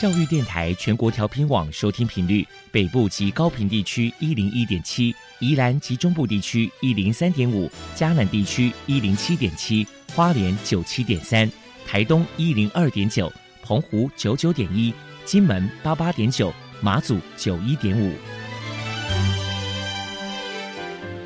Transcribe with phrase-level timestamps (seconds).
[0.00, 11.52] 教育电台全国调频网收听频率：北部及高频地区一零一点七，宜兰及中部地区一零三点五，嘉南地区一零七点七，花莲九七点三，
[11.86, 13.30] 台东一零二点九，
[13.62, 14.94] 澎湖九九点一，
[15.26, 18.14] 金门八八点九，马祖九一点五。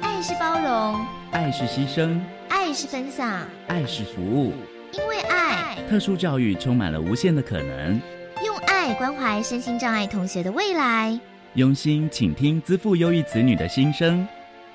[0.01, 2.19] 爱是包容，爱是牺牲，
[2.49, 4.53] 爱是分享，爱是服务。
[4.91, 8.03] 因为爱，特殊教育充满了无限的可能。
[8.43, 11.19] 用爱关怀身心障碍同学的未来，
[11.55, 14.27] 用心倾听资赋优异子女的心声。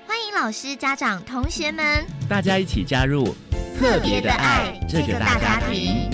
[0.08, 3.36] 欢迎老师、家长、同学们，大家一起加入
[3.78, 6.10] 特别的爱这个大家庭。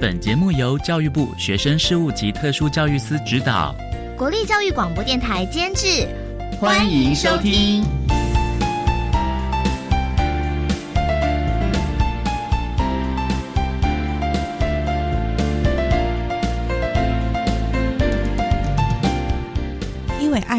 [0.00, 3.74] 本节目由教育部学生事务及特殊教育司指导，
[4.16, 6.06] 国立教育广播电台监制。
[6.60, 7.82] 欢迎收听。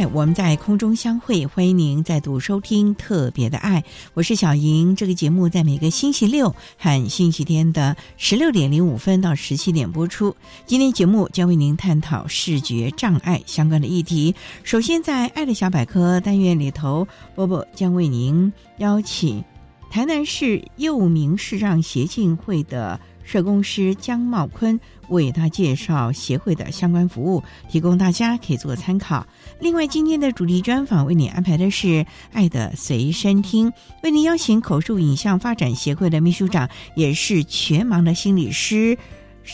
[0.07, 1.45] 我们在空中相会。
[1.45, 3.81] 欢迎您再度收听《特别的爱》，
[4.13, 4.95] 我是小莹。
[4.95, 10.35] 这个节目在每个星期六和星期天的十六点零五分到十七点播出。
[10.65, 14.33] 今天节目将为您探讨视觉障碍相关的议题。
[14.63, 19.43] 首先，在“爱的小百科”单元里头，波波将为您邀请
[19.89, 22.99] 台南市幼民视障协进会的。
[23.21, 24.79] 社工师江茂坤
[25.09, 29.25] 为他介绍协会的相关服务，提供大家可以做参考。
[29.59, 31.87] 另外，今天的主题专访为你安排的是
[32.31, 33.69] 《爱的随身听》，
[34.03, 38.97] 为您邀请口述影像发展协会的秘书长，也是全盲的心理师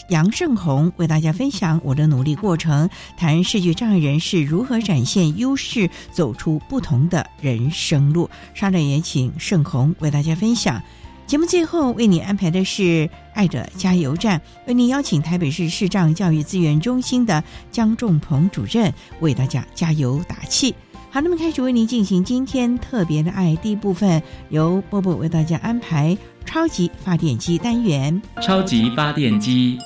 [0.09, 8.29] 杨胜红，为大家分享我的努力过程，谈视觉障碍人士如何展现优势，走出不同的人生路。
[8.53, 10.81] 稍后也请胜红为大家分享。
[11.27, 20.75] 节目最后为你安排的是“爱的加油站”，为你邀请台北市视障教育资源中心的江仲鹏主任为大家加油打气。
[21.09, 26.15] 好，那么开始为您进行今天特别的爱第一部分，由波波为大家安排
[26.45, 28.21] 超级发电机单元。
[28.39, 29.79] 超级发电机，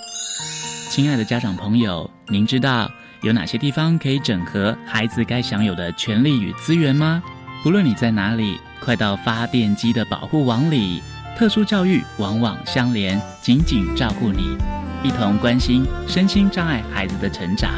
[0.89, 2.91] 亲爱的家长朋友，您知道
[3.21, 7.23] 有哪些地方可以整合孩子该享有的权利与资源吗？
[7.63, 11.01] 不论你在哪里，快到发电机的保护网里。
[11.39, 14.57] 特殊教育往往相连，紧紧照顾你，
[15.01, 17.71] 一同关心身心障碍孩子的成长。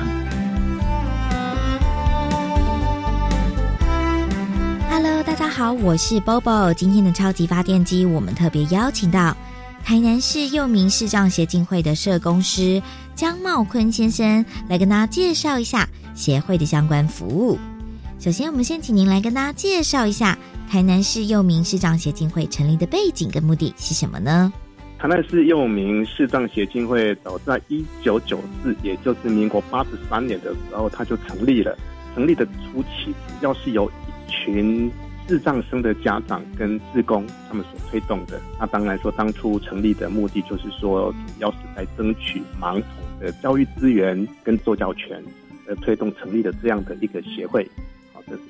[4.90, 6.74] Hello，大家好，我是 Bobo。
[6.74, 9.38] 今天的超级发电机，我们特别邀请到
[9.86, 12.82] 台南市幼民视障协进会的社工师
[13.14, 17.60] 江茂坤先生来跟大家介绍一下协会的相关服务。
[18.18, 20.36] 首先，我们先请您来跟大家介绍一下。
[20.72, 24.54] 台南市幼民视障协进会成立的背景跟目的是什么呢？
[24.98, 31.78] 台南市幼民视障协进会早在一九九四，也就是民国八十三年的时候，它就成立了。
[32.16, 34.90] 成立的初期，主要是由一群
[35.28, 38.40] 视障生的家长跟志工他们所推动的。
[38.58, 45.22] 那当然说，当初成立的目的就是说，主要是在争取盲童的教育资源跟受教权，
[45.68, 47.70] 而推动成立的这样的一个协会。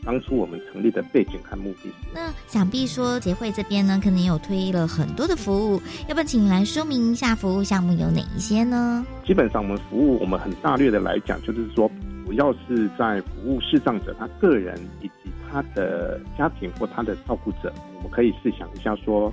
[0.03, 1.91] 当初我们成立的背景和目的。
[2.13, 9.05] 那想必说协会这边呢，可能有推了很多的服务，要不要请你来说明一下服务项目有哪一些呢？
[9.25, 11.89] 基本上我们服务，我们很大略的来讲，就是说
[12.25, 17.73] 主要是在服务视障者他个人以及他的家庭或他的照顾者。
[17.97, 19.31] 我们可以试想一下说，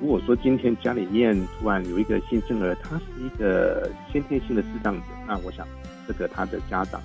[0.00, 5.66] 如果说今天家里面突然有一个新生儿，他是一个先天性的视障者，那我想
[6.06, 7.00] 这个他的家长。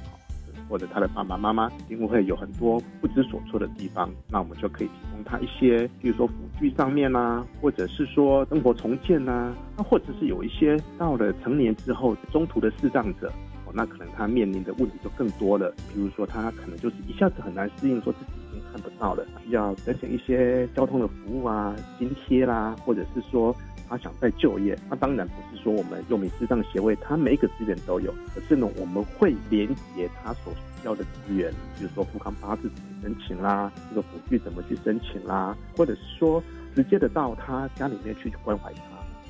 [0.69, 13.31] 或者他的爸爸妈妈一定会有很多不知所措的地方，那我们就可以提供他一些，比如说辅具上面呐，或者是说生活重建呐，那或者是有一些到了成年之后中途的视障者，
[13.65, 23.55] 哦，那可能他面临的问题就更多了，比如说他可能就是一下子很难适应，说自己已经看不到了，需要申请一些交通的服务啊、津贴啦，或者是说。
[23.87, 36.43] 他想再就业，那当然不是说我们用民视障协会，他每一个资源都有，可是呢，我们会连接他所需要的资源，比如说富康巴士怎么申请啦，这个辅具怎么去申请啦，或者是说
[36.76, 38.82] 直接的到他家里面去关怀他。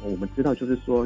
[0.03, 1.05] 我们知道，就是说，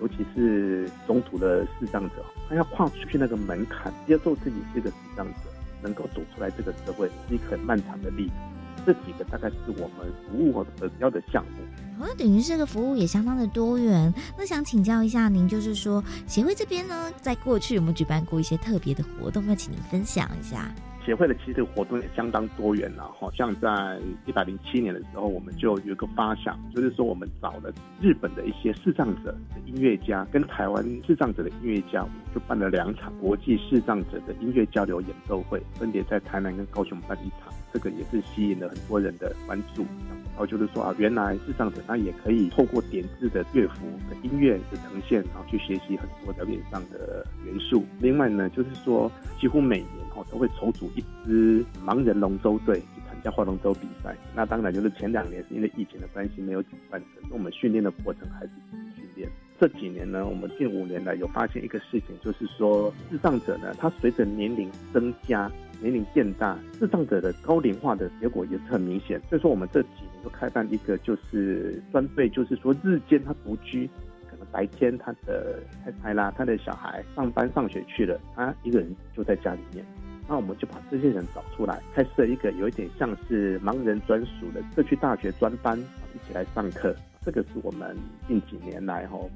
[0.00, 5.34] 尤其是中途的视障者，他要跨出去那个门槛，接受自己是一个视障者，
[5.82, 8.36] 能够走出来这个社会，是一个很漫长的历程。
[8.86, 11.64] 这几个大概是我们服务的主要的项目。
[11.98, 14.12] 那等于这个服务也相当的多元。
[14.38, 19.44] 那想请教一下您，就是说协会这边呢，在过去有没有举办过一些特别的活动？
[19.46, 20.70] 要请您分享一下。
[21.04, 23.96] 协会的其实活动也相当多元了，好像在
[24.26, 39.82] 一百零七年的时候，我们就有一个发想，就是说我们找了日本的一些视障者的音乐家，跟台湾视障者的音乐家，我们就办了两场国际视障者的音乐交流演奏会，分别在台南跟高雄办一场，这个也是吸引了很多人的关注。
[39.82, 47.84] 然后就是说啊，原来视障者他也可以透过点字的乐符的音乐的呈现，然后去学习很多表演上的元素。
[48.00, 54.16] 另外呢，就是说几乎每年哦都会筹组一支盲人龙舟队去参加划龙舟比赛。
[54.34, 58.50] 那当然就是前两年是因为疫情的关系没有举办，可是我们训练的过程还是
[58.94, 59.28] 训练。
[59.58, 65.50] 这几年呢，我们近五年来有发现一个事情，就是说视障者呢，他随着年龄增加。
[65.80, 69.20] 年龄渐大，智障者的高龄化的结果也是很明显。
[69.28, 73.88] 所以说，我们这几年就开办一个，就是专对，就是说日间他独居，
[74.30, 79.84] 可能白天他的太太啦、他的小孩上班上学去了，他一个人就在家里面。
[80.28, 86.94] 那我们就把这些人找出来，开设一个有一点像是盲人专属的社区大学专班，一起来上课。
[87.24, 87.96] 这个是我们
[88.26, 89.30] 近几年来吼。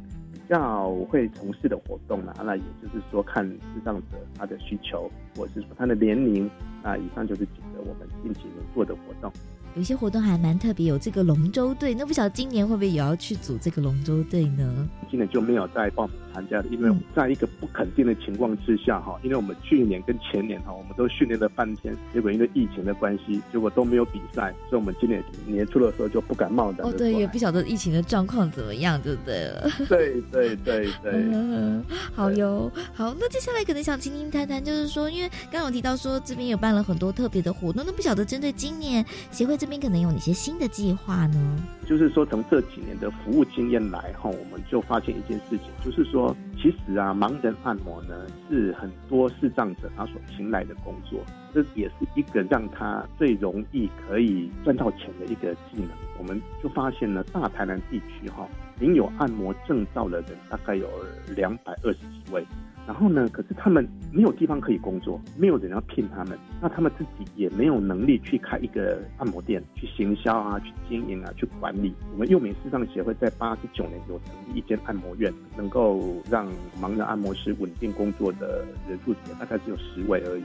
[0.50, 6.50] 较会从事的活动呢，那也就是说看视障者他的需求，或者是说他的年龄，
[6.82, 9.32] 那以上就是几个我们近几年做的活动。
[9.76, 14.88] 有些活动还蛮特别，有这个龙舟队，那不晓得今年会不会也要去组这个龙舟队呢？
[15.08, 26.84] 今年就没有再报名参加了，因为在一个不肯定的情况之下哈，因为我们去年跟前年哈，我们都训练了半天，结果因为疫情的关系，结果都没有比赛，所以我们今年年初的时候就不敢冒的。
[26.84, 29.52] 哦，对，也不晓得疫情的状况怎么样，对不对？
[29.88, 31.82] 对对对对，
[32.12, 39.59] 好哟，好，那接下来可能想听听谈谈，就是说，因为刚刚有提到说这边有办了很多特别的活动，那不晓得针对今年协会。
[39.60, 41.62] 这边可能有哪些新的计划呢？
[41.86, 51.20] 就是说，从这几年的服务经验来哈，我们就发现一件事情，就是说，其实啊，盲人按摩呢是很多视障者他所青睐的工作，
[51.52, 55.90] 这也是一个让他最容易可以赚到钱的一个技能。
[56.18, 58.48] 我们就发现呢，大台南地区哈，
[58.78, 60.88] 领有按摩证照的人大概有
[61.36, 62.42] 两百二十几位。
[62.90, 63.28] 然后呢？
[63.28, 71.94] 可是他们没有地方可以工作，没有人要聘他们，那他们自己也没有能力去开一个按摩店，去行销啊，去经营啊，去管理。
[72.12, 76.48] 我们幼美视障协会在八十九年有成立一间按摩院，能够让
[76.82, 80.42] 盲人按摩师稳定工作的人数大概只有十位而已。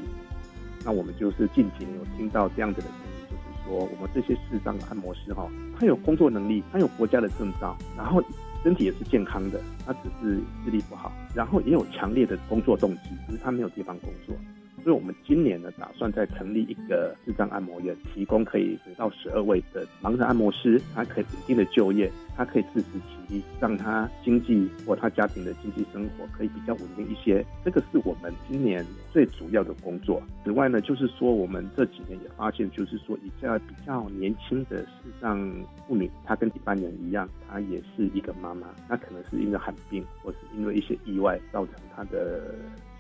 [0.85, 5.49] 那我们就是近几年有听到这样子的声音，就是说我们这些视障按摩师哈，
[5.79, 8.23] 他有工作能力，他有国家的证照，然后。
[8.65, 14.35] 身体也是健康的，他只是视力不好，然后也有强烈的工作动机，只是他没有地方工作。
[14.83, 27.43] 所以，我们今年呢，打算再成立一个智障按摩院，提供可以到十二位的盲人按摩师，他可以稳定的就业，他可以自食其力，让他经济或他家庭的经济生活可以比较稳定一些。
[27.63, 30.21] 这个是我们今年最主要的工作。
[30.43, 35.51] 此外呢，就是说我们这几年也发现，就是说一下比较年轻的视障
[35.87, 42.53] 妇女，她跟一般人一样，她也是一个妈妈，那可能是因为罕病，或是因为一些意外造成她的。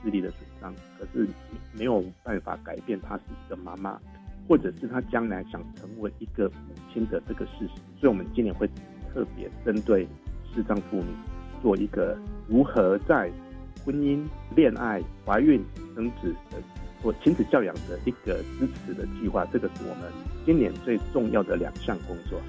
[0.03, 0.41] 视力的损
[0.99, 1.27] 可是
[1.73, 3.99] 没有办法改变她是一个妈妈，
[4.47, 7.81] 或者是她将来想成为一个母亲的这个事实。
[7.99, 8.67] 所以，我们今年会
[9.13, 10.07] 特别针对
[10.53, 11.05] 视障妇女
[11.61, 12.17] 做一个
[12.47, 13.31] 如何在
[13.83, 14.25] 婚姻、
[14.55, 15.63] 恋爱、怀孕、
[15.95, 16.57] 生子的
[17.01, 19.45] 或亲子教养的一个支持的计划。
[19.51, 20.11] 这个是我们
[20.45, 22.39] 今年最重要的两项工作。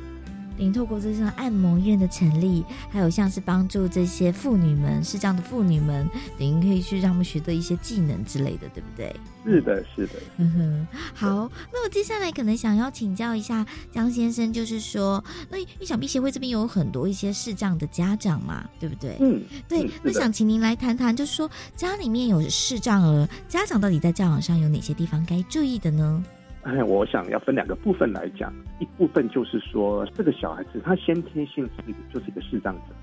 [0.56, 9.14] 您透过这项按摩院的成立，还有像是帮助这些妇女们，是这样的妇女们，等于可以去让他们学的一些技能之类的，对不对？
[9.44, 10.14] 是的，是的。
[10.38, 19.16] 嗯哼，好，那我接下来可能想要请教一下江先生，就是说，那你想必协会这边有很多一些视障的家长嘛，对不对？
[19.20, 19.88] 嗯，对。
[20.02, 26.24] 那想请您来谈谈，就是说家里面有视障儿，家长到底在教养上有哪些地方该注意的呢？
[26.66, 32.94] 哎，我想要分两个部分来讲，一部分就是说，这个小孩子他先天性是就是一个视障者，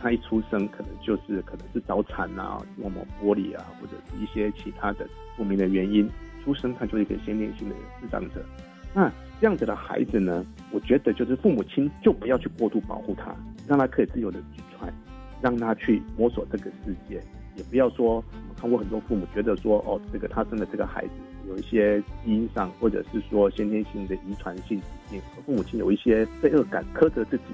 [0.00, 5.04] 他一出生可能就是可能是早产啊，磨磨玻璃啊，或者是一些其他的
[5.36, 6.08] 不明的原因，
[6.44, 8.44] 出生他就是一个先天性的视障者。
[8.94, 13.34] 那这样子的孩子呢，我觉得就是父母亲就不要去过度保护他，
[13.66, 14.88] 让他可以自由的去穿，
[15.42, 17.20] 让他去摸索这个世界，
[17.56, 21.14] 也不要说我们看过很多父母觉得说，哦，这个他生的这个孩子。
[21.48, 27.44] 有一些基因上，或者是说先天性的遗传性疾病，父母亲有一些罪恶感，苛责自己，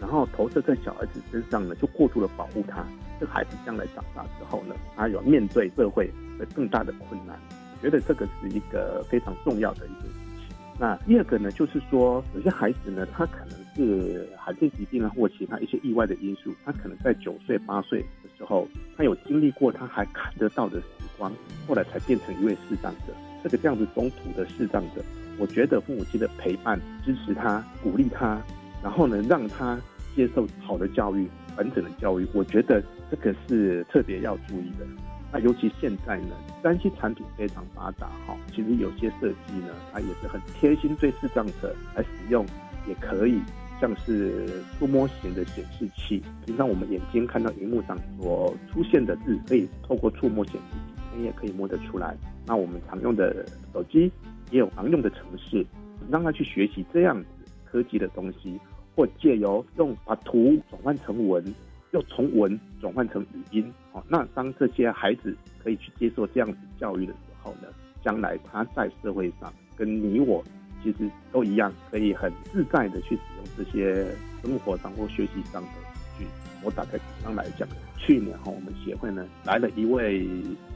[0.00, 2.84] 然后投射在小孩子身上呢，就过度的保护他。
[3.20, 7.38] 这孩子将来长大之后呢，他有面对社会的更大的困难。
[7.50, 10.56] 我觉得这个是一个非常重要的一件事情。
[10.78, 20.86] 那第二个呢，就是说有些孩子呢，他可能是罕见疾病啊，或其他一些意外的因素，他可能在九岁八岁的时候，他有经历过他还看得到的时
[21.18, 21.32] 光，
[21.66, 23.12] 后来才变成一位视障者。
[23.42, 25.02] 这个这样子中途的视障者，
[25.38, 28.40] 我觉得父母亲的陪伴、支持他、鼓励他，
[28.82, 29.78] 然后呢，让他
[30.16, 34.86] 接受好的教育、完整的教育，我觉得这个是特别要注意的。
[35.30, 42.46] 那尤其现在呢，三 C 产品非常发达哈，其实有些设计呢，它也是很贴心，对视障者来使用
[42.86, 43.42] 也可以。
[43.84, 44.46] 像是
[44.78, 52.16] 触摸型的显示器，平常我们眼睛看到荧幕上所出现的字，可以透过触摸显示器，你也可以摸得出来。
[52.46, 54.10] 那我们常用的手机
[54.50, 55.66] 也有常用的程式，
[56.10, 57.26] 让他去学习这样子
[57.66, 58.58] 科技的东西，
[58.96, 61.44] 或借由用把图转换成文，
[61.90, 63.70] 又从文转换成语音。
[63.92, 67.68] 哦，那当这些孩子可以去接受这样子教育的时候呢，
[68.02, 70.42] 将来他在社会上跟你我。
[70.84, 74.06] 其实都一样，可以很自在的去使用这些
[74.42, 75.80] 生活上或学习上的工
[76.18, 76.26] 具。
[76.62, 80.28] 我打开刚来讲，去年哈，我们协会呢来了一位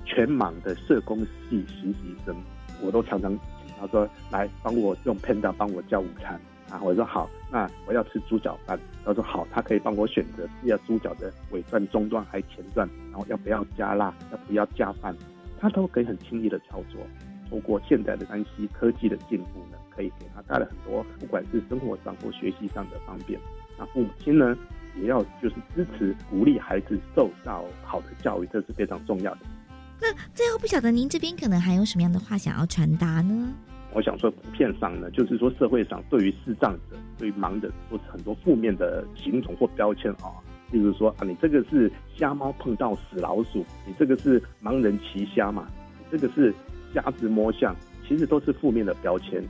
[0.07, 2.35] 全盲的社工系实习生，
[2.81, 6.81] 我都常常请他说来帮我用 Panda 帮我叫午餐啊。
[6.83, 8.81] 我说好，那我要吃猪脚饭。
[9.05, 15.15] 他说好，他可以帮我选择是要猪脚的尾段、中段还是前段，然后要不要加辣，要不要加饭，
[15.59, 17.01] 他都可以很轻易的操作。
[17.49, 19.78] 通过现代的山西科技的进步呢。
[19.99, 23.39] 可以给他带来很多，不管是生活上或学习上的方便。
[23.77, 24.57] 那父母亲呢，
[24.97, 29.41] 也要就是支持、鼓励孩子受到好的教育，这是非常重要的。
[30.01, 33.53] 那最后不晓得您这边可能还有什么样的话想要传达呢？
[33.93, 40.31] 我想说，普遍上呢，就是说社会上对于视障者、对于盲人，都是很多负面的形容或标签啊。
[40.71, 45.67] 例如说啊，你这个是瞎猫碰到死老鼠，你这个是盲人骑瞎嘛，
[45.99, 46.55] 你这个是
[46.95, 47.75] 瞎子摸象，
[48.07, 49.43] 其实都是负面的标签。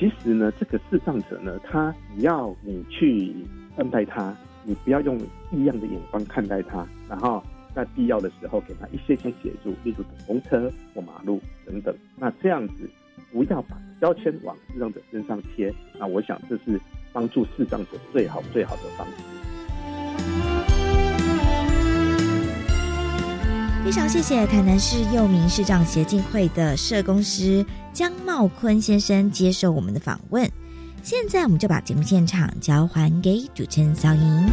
[0.00, 3.34] 其实呢，这个视障者呢，他只要你去
[3.76, 5.20] 看待他，你不要用
[5.52, 11.94] 异样的眼光看待他，然后在必要的时候给他一些些协助，例如等红车或马路等等。
[12.16, 12.88] 那这样子
[13.30, 16.80] 不要把标签往视障者身上贴，那我想这是
[17.12, 19.12] 帮助视障者最好最好的方式。
[23.82, 27.64] 非常谢谢台南市幼民视障协进会的社工师
[28.00, 30.50] 江茂坤先生接受我们的访问。
[31.02, 34.48] 现在我们就把节目现场交还给主持人小莹。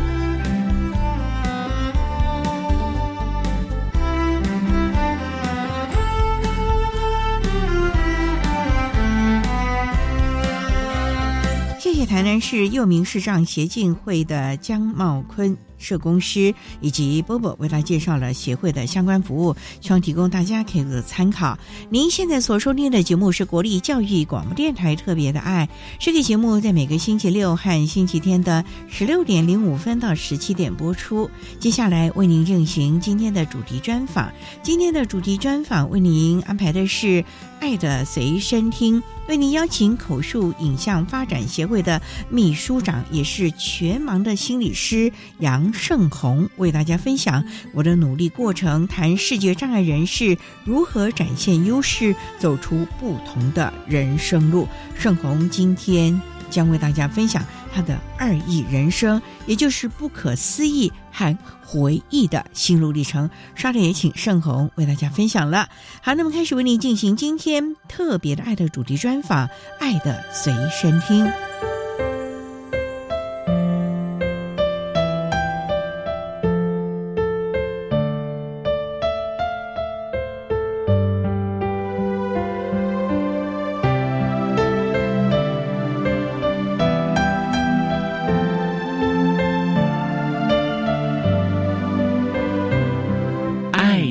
[11.80, 21.58] 谢谢台南市幼民视障协进会的江茂坤社工师以及波波为大家介绍了协会的相关服务，希望提供大家可以做参考。
[21.90, 25.68] 您现在所收听的节目是国立教育广播电台特别的爱，
[26.00, 31.30] 这个节目在每个星期六和星期天的十六点零五分到十七点播出。
[31.60, 34.32] 接下来为您进行今天的主题专访，
[34.64, 37.24] 今天的主题专访为您安排的是。
[37.60, 47.44] 爱的随身听，为您邀请口述影像发展协会的秘书长，也是全盲的心理师杨胜红，为大家分享
[47.74, 54.68] 我的努力过程，谈视觉障碍人士如何展现优势，走出不同的人生路。
[54.96, 56.20] 胜红今天
[56.50, 57.44] 将为大家分享。
[57.74, 63.30] 他的二亿人生，也就是不可思议和回忆的心路历程。
[63.54, 65.70] 稍后也请盛红为大家分享了。
[66.02, 69.48] 好，那么开始为您进行今天特别的爱的主题专访，
[69.80, 71.24] 《爱的随身听》。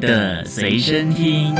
[0.06, 1.52] 的随身听。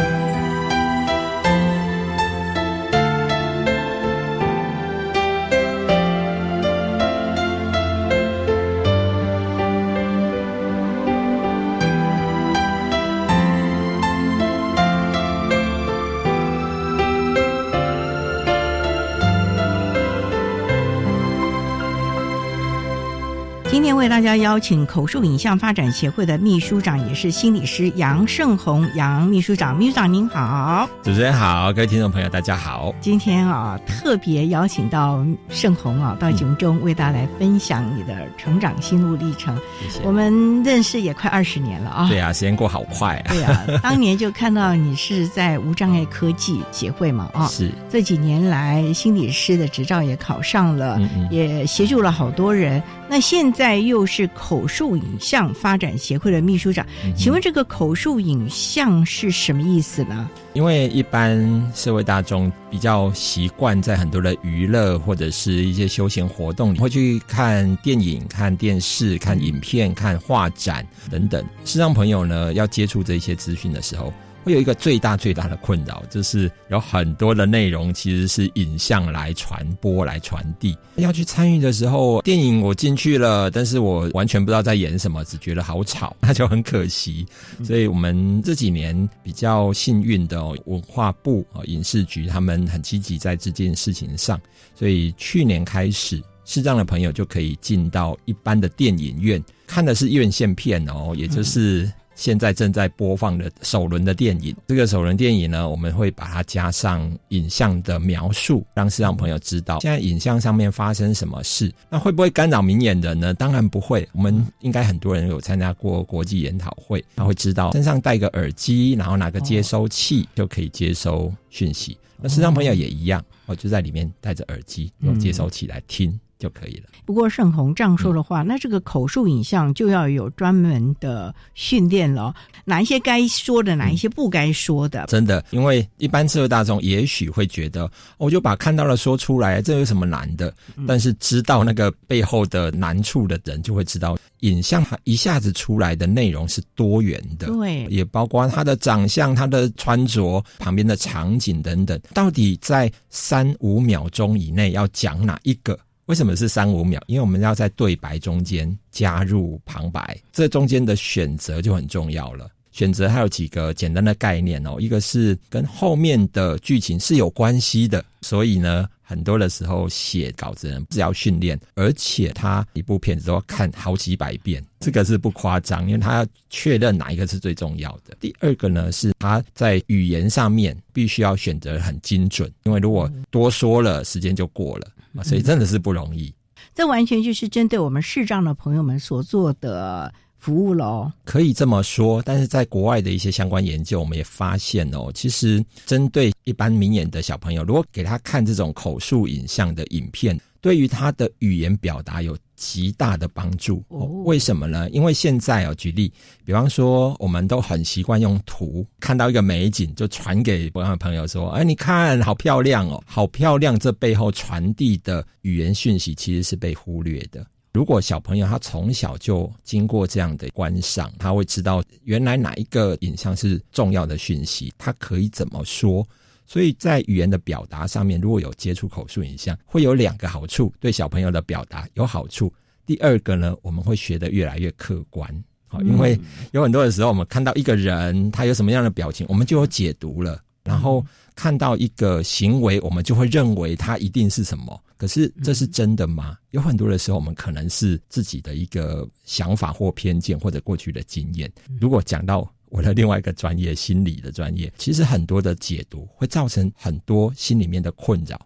[24.38, 32.95] 邀请口述影像发展协会的秘书长，也是心理师杨胜红杨秘书长，秘书长您好，主持人好，各位听众朋友大家好。
[33.00, 39.57] 今天啊，特别邀请到胜红啊，到节目中为大家来分享你的成长心路历程。
[39.83, 40.00] 谢谢。
[40.05, 42.09] 我们认识也快二十年了啊。
[42.09, 43.33] 对啊，时间过好快啊。
[43.33, 47.47] 对啊， 当年就看到你是在无障碍科技协会嘛啊。
[47.49, 47.71] 是。
[47.90, 51.00] 这几年来，心理师的执照也考上了，
[51.31, 52.83] 也协助了好多人。
[53.09, 60.28] 那现在又是口述影像发展协会的秘书长，请问这个口述影像是什么意思呢？
[60.54, 71.45] 因为一般社会大众比较习惯在很多的娱乐或者是一些休闲活动里，会去看电影、看电视、看影片、看画展等等。
[71.64, 74.12] 视障朋友呢，要接触这些资讯的时候。
[74.47, 80.79] 会有一个最大最大的困扰，就是有很多的内容其实是影像来传播、来传递。
[80.95, 87.26] 要去参与的时候，电影我进去了，但是我完全不知道在演什么，只觉得好吵，那就很可惜。
[87.65, 94.41] 所以我们这几年比较幸运的，文化部啊影视局他们很积极在这件事情上，
[94.76, 101.91] 所以去年开始，视障的朋友就可以进到一般的电影院看的是院线片哦，也就是。
[102.16, 111.73] 现在正在播放的首轮的电影，这个首轮电影呢，我们会把它加上影像的描述，让视障朋友知道现在影像上面发生什么事。
[111.90, 113.35] 那会不会干扰明眼人呢？
[113.35, 114.08] 当然不会。
[114.12, 121.96] 我们应该很多人有参加过国际研讨会，他会知道身上戴个耳机，然后拿个接收器就可以接收讯息。
[122.18, 126.18] 那视障朋友也一样，我就在里面戴着耳机，用接收器来听。
[126.38, 126.85] 就可以了。
[127.05, 132.35] 不过盛红这样说的话，那这个口述影像就要有专门的训练了。
[132.64, 135.07] 哪一些该说的，哪一些不该说的？
[135.07, 140.52] 真的，因为一般社会大众也许会觉得，我就把看到了说出来，这有什么难的？
[140.87, 147.47] 但是知道那个背后的难处的人，就会知道影像一下子出来的内容是多元的。
[147.47, 155.78] 对，也包括他的长相、他的穿着、旁边的场景等等，到底在三五秒钟以内要讲哪一个？
[156.06, 157.00] 为什么是三五秒？
[157.08, 162.48] 因为我们要在对白中间加入旁白，这中间的选择就很重要了。
[162.70, 178.14] 选择还有几个简单的概念哦，一个是跟后面的剧情是有关系的，所以呢，很多的时候写稿子人是要训练，而且他一部片子都要看好几百遍，这个是不夸张，因为他要确认哪一个是最重要的。
[178.20, 184.86] 第二个呢，是他在语言上面必须要选择很精准，因为如果多说了，时间就过了。
[185.23, 186.35] 所以真的是不容易，
[186.75, 191.11] 这完全就是针对我们视障的朋友们所做的服务喽。
[191.25, 200.38] 可以这么说，但是在国外的一些相关研究，我们也发现哦，其实针对一般明眼的小朋友，如果给他看这种口述影像的影片。
[200.67, 203.85] 对于他的语言表达有极大的帮助。
[204.25, 204.91] 为什么呢？
[204.91, 206.13] 因为现在哦，举例，
[206.45, 217.47] 比方说，我们都很习惯用图，看到一个美景就传给不的朋友说：“哎，你看，好漂亮哦，好漂亮。”这背后传递的语言讯息其实是被忽略的。
[217.73, 226.05] 如果小朋友他从小就经过这样的观赏，他会知道原来哪一个影像是重要的讯息，他可以怎么说。
[226.47, 232.52] 所以在语言的表达上面，如果有接触口述影像，会有两个好处：对小朋友的表达有好处。
[232.87, 235.28] 第二个呢，我们会学得越来越客观，
[235.67, 236.17] 好，因为
[236.52, 241.04] 有很多的时候，我们看到一个人他有什么样的表情，我们就有解读了；然后
[241.35, 244.80] 看到一个行为，我们就会认为他一定是什么。
[244.97, 246.39] 可是这是真的吗？
[246.52, 251.52] 有很多的时候，我们可能是自己的一个想法或偏见，或者过去的经验。
[251.80, 252.49] 如果讲到。
[252.76, 258.39] 我的另外一个专业，心理的专业，其实很多的解读会造成很多心里面的困扰。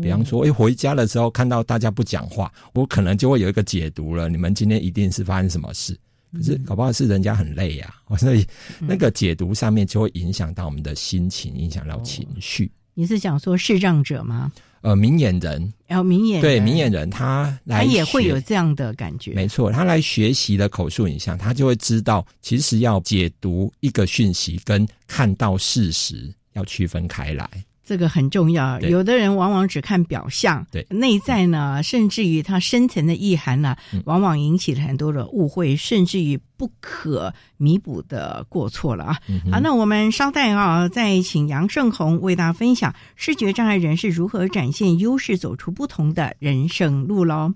[0.00, 4.30] 比方说，哎，回家的时候看到大家不讲话，我可能就会有一个解读了。
[4.30, 5.94] 你们今天一定是发生什么事？
[6.32, 8.46] 可是搞不好是人家很累呀， 所以
[8.80, 12.72] 那个解读上面就会影响到我们的心情，影响到情绪。
[12.94, 14.50] 你是讲说视障者吗？
[14.84, 19.32] 呃，明眼人，然后明眼对明眼人，他来他也会有这样的感觉。
[19.32, 27.48] 没错，他来学习的口述影像，他就会知道，其实要解读一个讯息跟看到事实要区分开来。
[27.84, 30.86] 这个很重要，有的人往往只看表象，对。
[30.88, 39.18] 内在呢，甚至于它深层的意涵呢，往往引起了很多的误会，甚至于不可弥补的过错了啊！
[39.52, 47.52] 好，那我们稍待啊，再请杨胜红为大家分享视觉障碍人士如何展现优势，走出不同的人生路喽。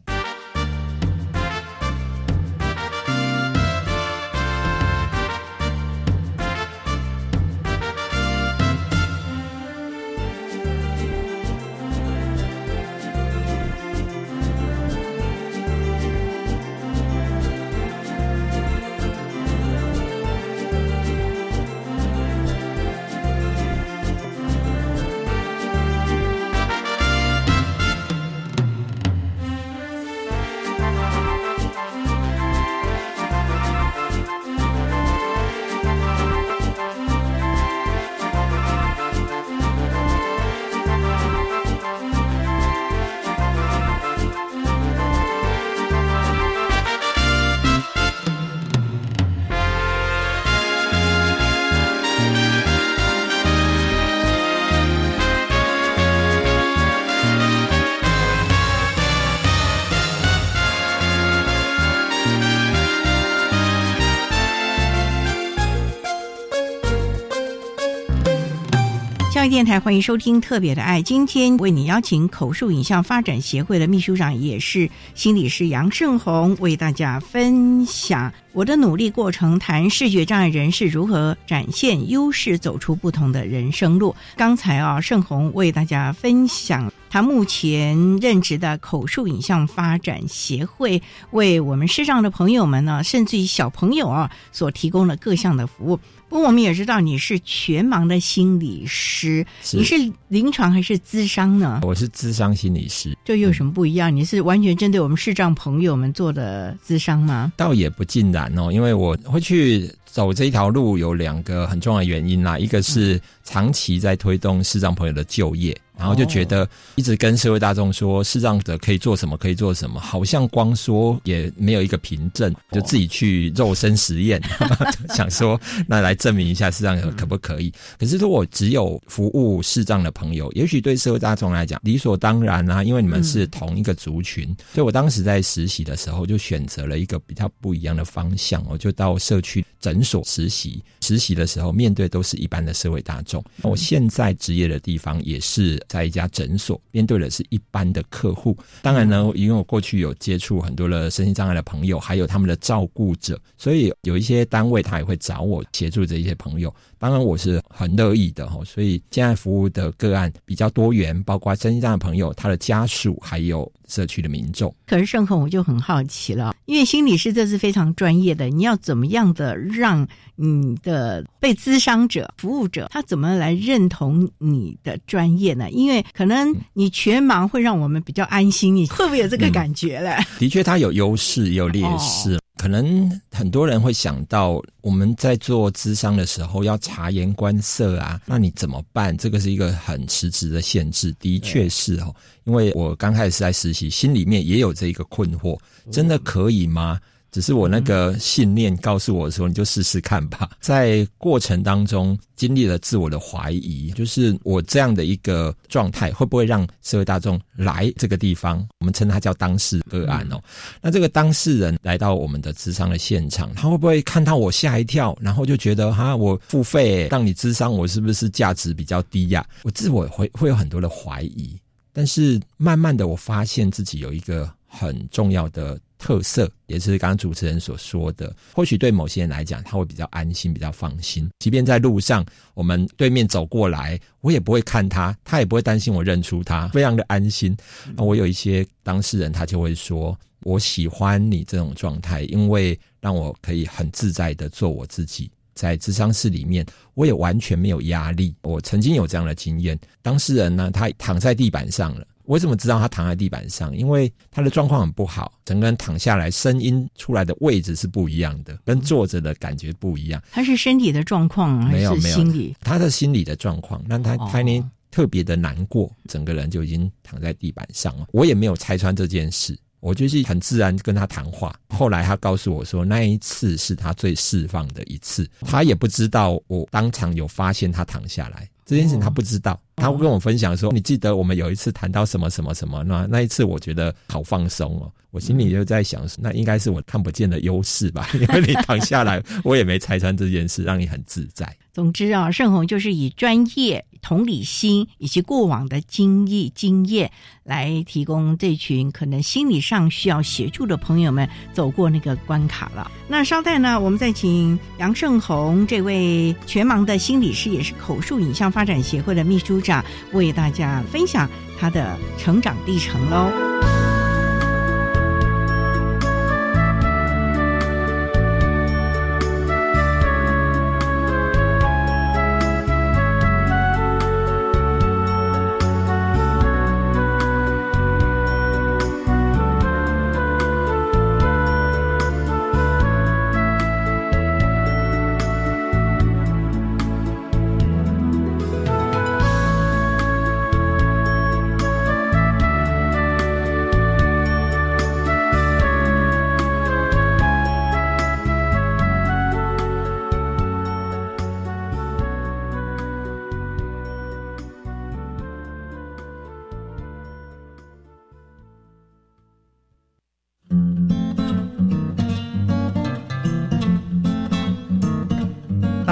[69.49, 71.01] 电台，欢迎收听《特别的爱》。
[71.03, 84.15] 今天为你邀请口述影像发展协会的秘书长，也是心理师杨胜红，为大家分享我的努力过程，谈视觉障碍人士如何展现优势，走出不同的人生路。
[84.37, 95.99] 刚才啊，胜红为大家分享他目前任职的口述影像发展协会，为我们视障的朋友们呢，甚至于小朋友啊，所提供了各项的服务。
[96.29, 99.95] 不过我们也知道你是全盲的心理师，你是
[100.29, 101.81] 临床还是咨商呢？
[101.83, 104.15] 我是咨商心理师，这有什么不一样？
[104.15, 107.53] 你是完全针对我们视障朋友们做的咨商吗？
[107.57, 115.77] 倒也不尽然哦，因为我会去走这一条路有两个很重要的原因啦，一个是长期在推动视障朋友的就业。
[115.99, 124.41] 然后就觉得一直跟社会大众说视障者可以做什么，可以做什么，好像光说也没有一个凭证，就自己去肉身实验，
[125.17, 127.73] 想说那来证明一下视障者可不可以。
[127.99, 134.47] 可是如果只有服务视障的朋友，也许对社会大众来讲理所当然啊，因为你们是同一个族群。
[134.75, 140.83] 所以我当时在实习的时候，就选择了一个比较不一样的方向，我就到社区诊所实习。
[141.01, 143.43] 实习的时候面对都是一般的社会大众。
[143.63, 145.79] 我现在职业的地方也是。
[145.89, 148.57] 在一家诊所，面对的是一般的客户。
[148.83, 156.75] 当然呢，因为我过去有接触很多的身心障碍的朋友，还有他们的照顾者，所以有一些单位他也会找我协助这些朋友。
[156.99, 158.59] 当然我是很乐意的哈。
[158.65, 164.75] 所以现在服务的个案比较多元，包括身心障碍朋友、他的家属，还有社区的民众。
[164.87, 175.71] 可是盛恒，我就很好奇了，因为心理师这是非常专业的，你要怎么样的让你的被咨商者、服务者他怎么来认同你的专业呢？
[175.71, 180.17] 因为可能你全盲会让我们比较安心，你会不会有这个感觉嘞？
[180.39, 182.39] 的确，他有优势也有劣势。
[182.59, 189.17] 可能很多人会想到，我们在做咨商的时候要察言观色啊，那你怎么办？
[189.17, 191.15] 这个是一个很实质的限制。
[191.21, 195.57] 的确是哦，因为我刚开始是在实习，心里面也有这一个困惑：
[195.93, 197.01] 真的可以吗？
[197.39, 200.51] 只是我那个信念告诉我说，你就试试看吧。
[200.59, 208.67] 在过程当中经历了自我的怀疑，就是我这样的一个状态会不会让社会大众来这个地方？
[208.81, 210.43] 我们称它叫当事个案哦。
[210.83, 219.47] 那这个当事人来到我们的智商的现场，他会不会看到我吓一跳，然后就觉得哈，我付费让你智商，我是不是价值比较低呀？
[219.63, 221.57] 我自我会会有很多的怀疑。
[221.93, 225.79] 但是慢慢的，我发现自己有一个很重要的。
[225.99, 231.29] 特色也是刚刚主持人所说的，或许对某些人来讲，他会比较安心、比较放心。
[231.41, 237.57] 即便在路上，我们对面走过来，我也不会看他，他也不会担心我认出他，非常的安心。
[237.97, 245.31] 那我有一些当事人，他就会说：“我喜欢你这种状态，因为让我可以很自在的做我自己。
[245.55, 248.33] 在智商室里面，我也完全没有压力。
[248.43, 253.75] 我曾经有这样的经验，当事人呢，他躺在地板上了。”我怎么知道他躺在地板上？
[253.75, 260.23] 因为他的状况很不好，整个人躺下来，声音出来的位置是不一样的，跟坐着的感觉不一样。
[260.31, 262.55] 他是身体的状况还是心理？
[262.61, 268.07] 他的心理的状况，那他他呢特别的难过，整个人就已经躺在地板上了。
[268.13, 271.59] 我也没有拆穿这件事，我就是很自然跟他谈话。
[271.71, 275.27] 后来他告诉我说，那一次是他最释放的一次。
[275.41, 278.47] 他也不知道我当场有发现他躺下来。
[278.69, 282.85] 这件事情他不知道，他会跟我分享说：“你记得我们有一次谈到什么什么什么？
[282.85, 288.07] 那那一次我觉得好放松哦。”我心里就在想，那应该是我看不见的优势吧？
[288.13, 291.51] 因为你躺下来，我也没拆穿这件事，让你很自在。
[291.73, 297.11] 总之啊，盛红就是以专业、同理心以及过往的经历经验，
[297.43, 302.91] 来提供这群可能心理上需要协助的朋友们走过那个关卡了。
[303.09, 313.31] 那稍待呢，我们再请杨盛红这位全盲的心理师，也是口述影像发展协会的秘书长，为大家分享他的成长历程喽。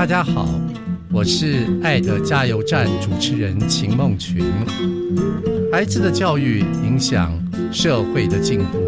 [0.06, 0.48] 大家好，
[1.12, 4.40] 我是爱的加油站主持人秦梦群。
[5.72, 7.36] 孩子的教育影响
[7.72, 8.78] 社会的进步，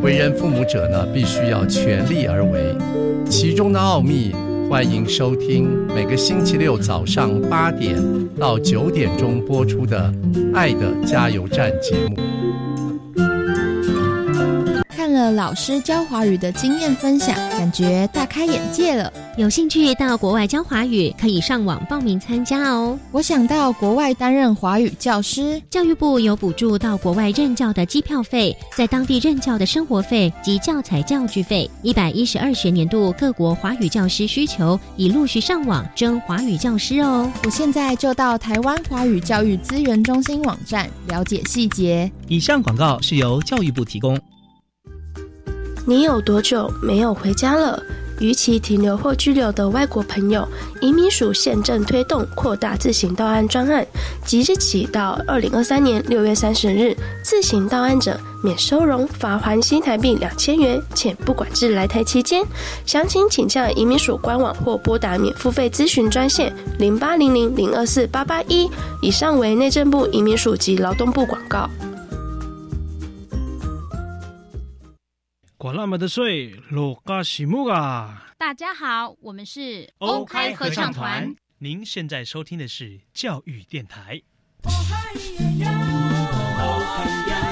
[0.00, 2.74] 为人父母者呢，必须要全力而为，
[3.28, 4.32] 其中的奥秘，
[4.70, 7.94] 欢迎收听每个星期六早上八点
[8.38, 10.10] 到九点钟播出的
[10.54, 12.16] 《爱的加油站》节目。
[15.34, 19.12] 老师教华语的经验分享，感觉大开眼界了。
[19.38, 22.98] 有兴趣到国外教华语，可以上网报名参加哦。
[23.10, 31.70] 我想到国外担任华语教师，教育部有补助到国外任教的机票费，在当地任教的生活费及教材教具费。
[31.82, 37.30] 一百一十二学年度各国华语教师需求已陆续上网征华语教师哦。
[37.44, 42.10] 我现在就到台湾华语教育资源中心网站了解细节。
[42.28, 44.20] 以上广告是由教育部提供。
[45.84, 47.82] 你有多久没有回家了？
[48.20, 50.46] 逾期停留或居留的外国朋友，
[50.80, 53.84] 移民署现正推动扩大自行到案专案，
[54.24, 62.44] 即日起到二零二三年六月三十日，自行到案者免收容、罚还新台币两千元，且不管制来台期间。
[62.86, 68.70] 详情请向移民署官网或拨打免付费咨询专线零八零零零二四八八一。
[69.00, 71.68] 以上为内政部移民署及劳动部广告。
[75.62, 78.26] 管那么的水，落嘎西木啊！
[78.36, 81.32] 大家好，我们是欧开合唱团。
[81.58, 84.20] 您现在收听的是教育电台。
[87.28, 87.51] 教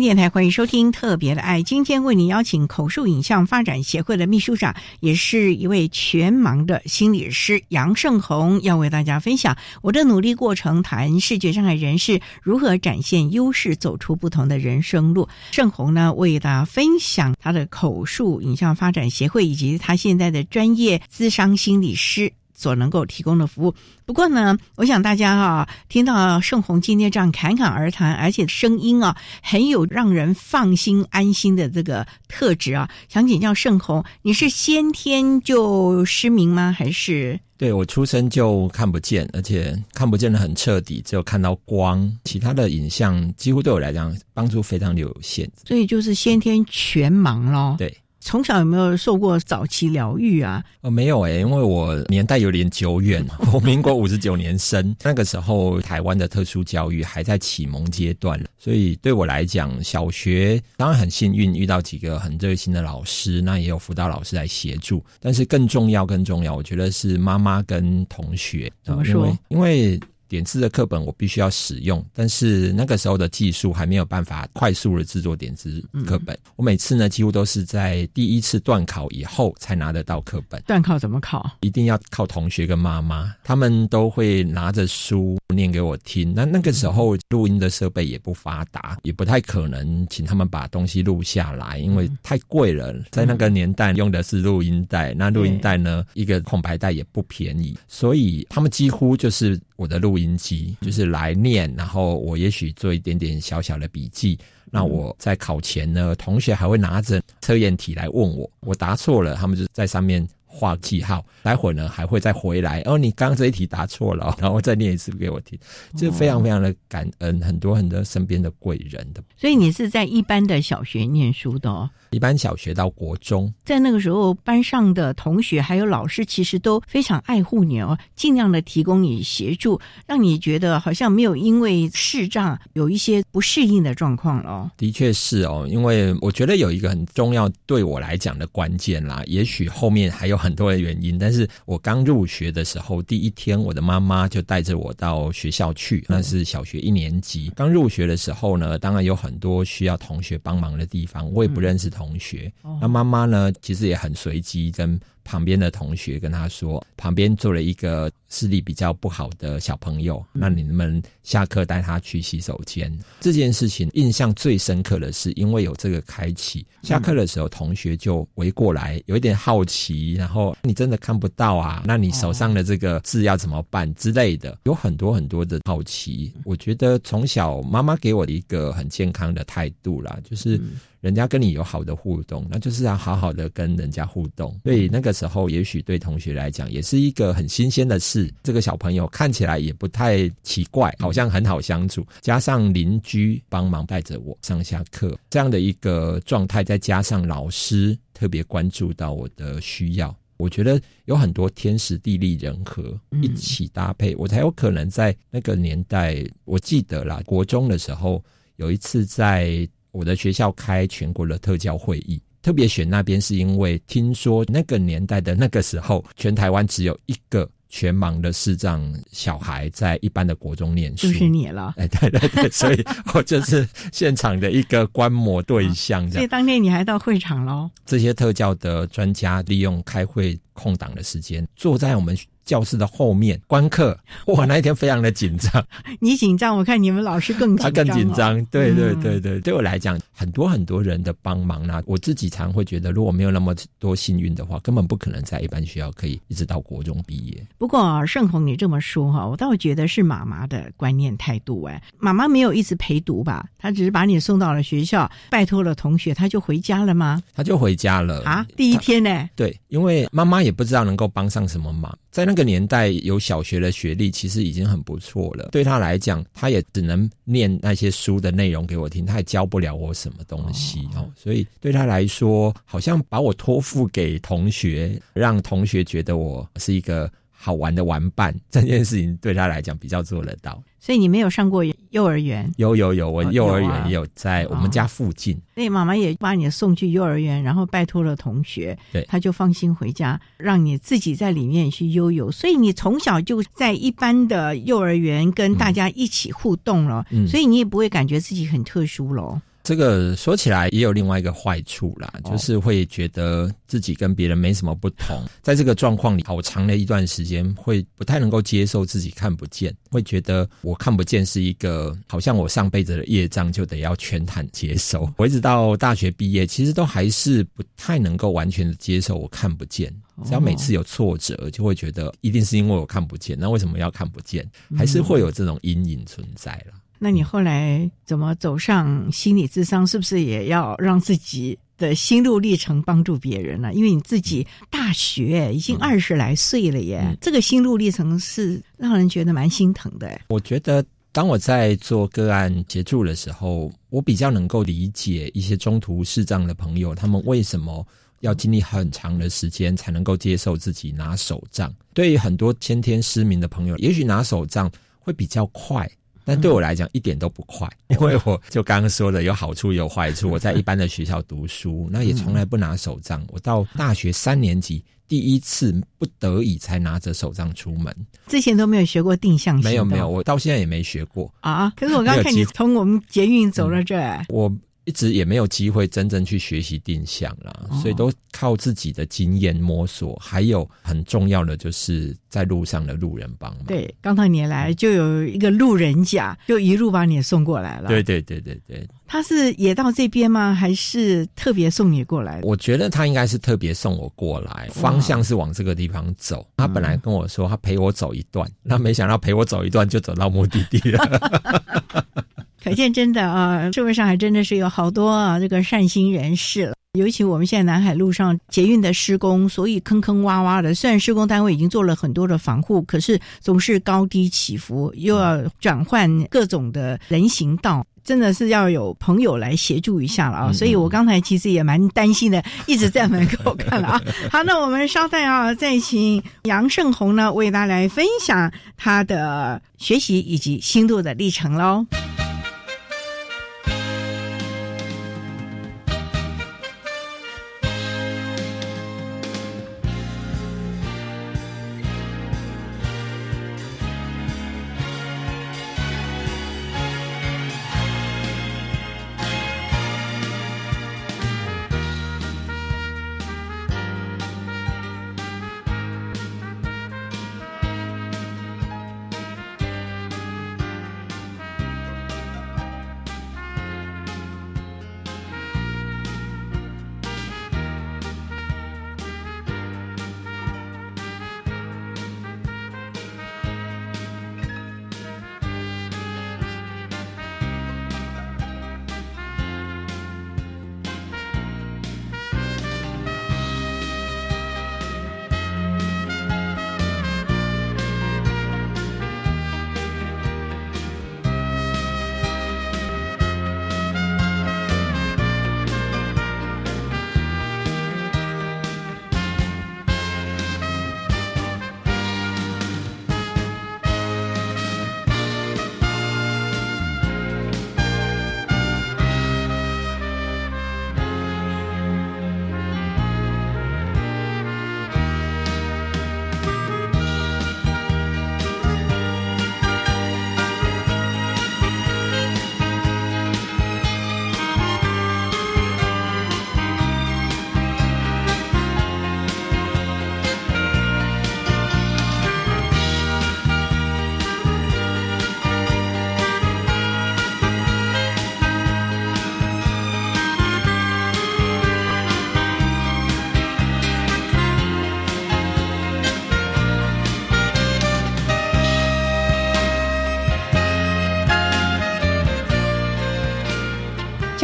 [0.00, 15.26] 电台欢迎收听《特别的爱》，今天为您邀请口述影像发展协会的秘书长，也是一位全盲的心理师杨胜宏，要为大家分享我的努力过程，谈视觉障碍人士如何展现优势，走出不同的人生路。
[15.50, 22.32] 胜宏呢，为大家分享他的口述影像发展协会以及他现在的专业资商心理师。
[22.56, 23.74] 所能够提供的服务。
[24.04, 36.74] 不过呢，我想大家哈听到盛红今天这样侃侃而谈，而且声音啊很有让人放心安心的这个特质啊，想请教盛红，你是先天就失明吗？
[36.76, 37.38] 还是？
[37.58, 45.50] 对我出生就看不见，而且看不见的很彻底，只有看到光，其他的影像几乎对我来讲帮助非常有限。
[45.66, 47.74] 所以就是先天全盲咯。
[47.78, 47.96] 对。
[48.26, 50.60] 从小有没有受过早期疗愈啊？
[50.80, 68.68] 呃，没有诶，因为我年代有点久远， 我民国五十九年生，那个时候台湾的特殊教育还在启蒙阶段，所以对我来讲，小学当然很幸运遇到几个很热心的老师，那也有辅导老师来协助，但是更重要、更重要，我觉得是妈妈跟同学。
[68.82, 69.38] 怎么说？
[69.50, 70.00] 因为。
[70.28, 76.36] 点字的课本我必须要使用，但是那个时候的技术还没有办法快速的制作点字课本。
[76.56, 80.60] 我每次呢几乎都是在第一次段考以后才拿得到课本。
[80.66, 81.50] 段考怎么考？
[81.60, 86.32] 一定要靠同学跟妈妈，他们都会拿着书念给我听。
[86.34, 92.94] 那那个时候录音的设备也不发达，也不太可能请他们把东西录下来，因为太贵了。
[93.10, 100.16] 在那个年代用的是录音带，那录音带呢一个空白带也不便宜，所以他们几乎就是我的录。
[100.16, 104.38] 音机就是来念，然后我也许做一点点小小的笔记。
[104.70, 111.24] 那我在考前呢，同学还会拿着测验题来问我，我答错了，他们就在上面画记号。
[111.42, 115.58] 待会呢还会再回来，哦，你刚刚这一题答错了， 然后再念一次给我听，
[115.96, 119.22] 就非常非常的感恩很多很多身边的贵人的。
[119.36, 121.88] 所以你是在一般的小学念书的哦。
[122.10, 134.72] 一般小学到国中，在那个时候，班上的同学还有老师，其实都非常爱护你哦，尽量的提供你协助，让你觉得好像没有因为视障有一些不适应的状况了。
[134.78, 147.52] 的确是哦，因为我觉得有一个很重要对我来讲的关键啦，也许后面还有很多的原因，但是我刚入学的时候，第一天我的妈妈就带着我到学校去，那是小学一年级。
[147.54, 152.06] 刚入学的时候呢，当然有很多需要同学帮忙的地方，我也不认识同。
[152.06, 153.52] 同学，那妈妈呢？
[153.60, 162.96] 其实也很随机，跟旁边的同学跟他说，旁边坐了一个视力比较不好的小朋友，那你们下课带他去洗手间。
[163.20, 171.82] 这件事情印象最深刻的是，因为有这个开启，下课的时候同学就围过来，有一点好奇，然后你真的看不到啊？
[171.84, 176.32] 那你手上的这个字要怎么办之类的，有很多很多的好奇。
[176.44, 180.60] 我觉得从小妈妈给我的一个很健康的态度啦，就是
[181.06, 184.52] 人家跟你有好的互动，那就是要好好的跟人家互动。
[184.64, 188.28] 所以那个时候，也许对同学来讲也是一个很新鲜的事。
[188.42, 192.04] 这个小朋友看起来也不太奇怪，好像很好相处。
[192.20, 206.26] 加上邻居帮忙带着我上下课，这样的一个状态，再加上老师特别关注到我的需要，我觉得有很多天时地利人和一起搭配，我才有可能在那个年代。
[206.44, 208.20] 我记得啦，国中的时候
[208.56, 212.20] 有一次在我的学校开全国的特教会议。
[212.42, 218.80] 特别选那边是因为听说那个年代的那个时候，全台湾只有一个全盲的视障
[219.10, 221.74] 小孩在一般的国中念书，就是你了。
[221.76, 226.08] 哎，对对对，所以我 就是现场的一个观摩对象。
[226.10, 227.68] 所以当天你还到会场喽？
[227.84, 232.16] 这些特教的专家利用开会空档的时间，坐在我们。
[232.46, 235.62] 教室的后面观课， 哇，那一天非常的紧张。
[236.00, 237.64] 你紧张，我看你们老师更紧张。
[237.64, 247.46] 他更紧张，对对对对，对我来讲，很多很多人的帮忙呢，我自己常会觉得，如果没有那么多幸运的话，根本不可能在一般学校可以一直到国中毕业。
[247.58, 253.44] 不过盛红，你这么说哈，我倒觉得是妈妈的观念态度哎，妈妈没有一直陪读吧？
[253.58, 257.20] 她只是把你送到了学校，拜托了同学，她就回家了吗？
[257.34, 259.28] 她就回家了啊，第一天呢？
[259.34, 261.92] 对，因为妈妈也不知道能够帮上什么忙。
[262.10, 265.48] 在那个年代，有小学的学历其实已经很不错了。
[265.50, 271.10] 对他来讲，他也只能念那些书的内容给我听，他也教不了我什么东西哦。
[271.16, 277.10] 所以对他来说，好像把我托付给同学，让同学觉得我是一个。
[277.38, 281.62] 好玩的玩伴这件事情对他来讲比较做得到，所以你没有上过
[281.96, 282.52] 幼儿园？
[282.58, 285.34] 有有有，我幼儿园也有在我们家附近。
[285.54, 292.30] 所以妈妈也把你送去幼儿园，然后拜托了同学，对，他就放心回家，让你自己在里面去悠游。
[292.30, 299.40] 所以你从小就在一般的幼儿园跟大家一起互动了，所以你也不会感觉自己很特殊喽。
[299.66, 305.20] 这个说起来也有另外一个坏处啦，就是会觉得自己跟别人没什么不同。
[305.42, 315.12] 在这个状况里，好长的一段时间会不太能够接受自己看不见，会觉得我看不见是一个好像我上辈子的业障，就得要全盘接受。
[315.18, 319.92] 我一直到大学毕业，其实都还是不太能够完全的接受我看不见。
[320.24, 323.36] 只要每次有挫折，就会觉得一定是因为我看不见。
[323.36, 324.48] 那为什么要看不见？
[324.78, 326.72] 还是会有这种阴影存在了。
[326.98, 329.86] 那你后来怎么走上心理智商？
[329.86, 333.72] 是不是也要让自己的心路历程帮助别人呢？
[333.74, 340.20] 因为你自己大学已经二十来岁了耶，这个心路历程是让人觉得蛮心疼的。
[340.28, 347.86] 我觉得，当我在做个案协助的时候，我比较能够理解一些中途视障的朋友，他们为什么
[348.20, 351.72] 要经历很长的时间才能够接受自己拿手杖。
[351.92, 355.86] 对于很多先天失明的朋友，也许拿手杖会比较快。
[356.26, 360.28] 但对我来讲一点都不快， 因为我就刚刚说的有好处有坏处。
[360.28, 363.24] 我在 一般的学校读书，那也从来不拿手杖。
[363.28, 367.94] 我到大学三年级第一次不得已才拿着手杖出门，
[368.26, 369.60] 之前都没有学过定向。
[369.60, 371.72] 没有没有，我到现在也没学过啊。
[371.76, 374.52] 可是我刚看你从我们捷运走到这儿，我。
[374.86, 380.16] 一直也没有机会真正去学习定向啦，所以都靠自己的经验摸索。
[380.22, 383.64] 还有很重要的就是在路上的路人帮忙。
[383.66, 387.88] 对，刚才你来就有一个路人甲，就一路把你送过来了。
[387.88, 390.54] 对对对对对，他是也到这边吗？
[390.54, 392.40] 还是特别送你过来？
[392.44, 396.46] 我觉得他应该是特别送我过来，方向是往这个地方走。
[396.58, 402.24] 他本来跟我说他陪我走一段，那没想到陪我走一段就走到目的地了。
[402.66, 406.74] 可见，真的啊，社会上还真的是有好多啊这个善心人士了。
[406.98, 410.74] 尤其我们现在南海路上捷运的施工，所以坑坑洼洼的。
[410.74, 420.52] 虽然施工单位已经做了很多的防护，可是总是高低起伏，又要转换各种的人行道，真的是要有朋友来协助一下了啊！
[420.52, 424.02] 所以我刚才其实也蛮担心的，一直在门口 看了啊。
[424.32, 431.86] 好，那我们稍待啊，再请杨胜红呢为大家来分享他的学习以及心路的历程喽。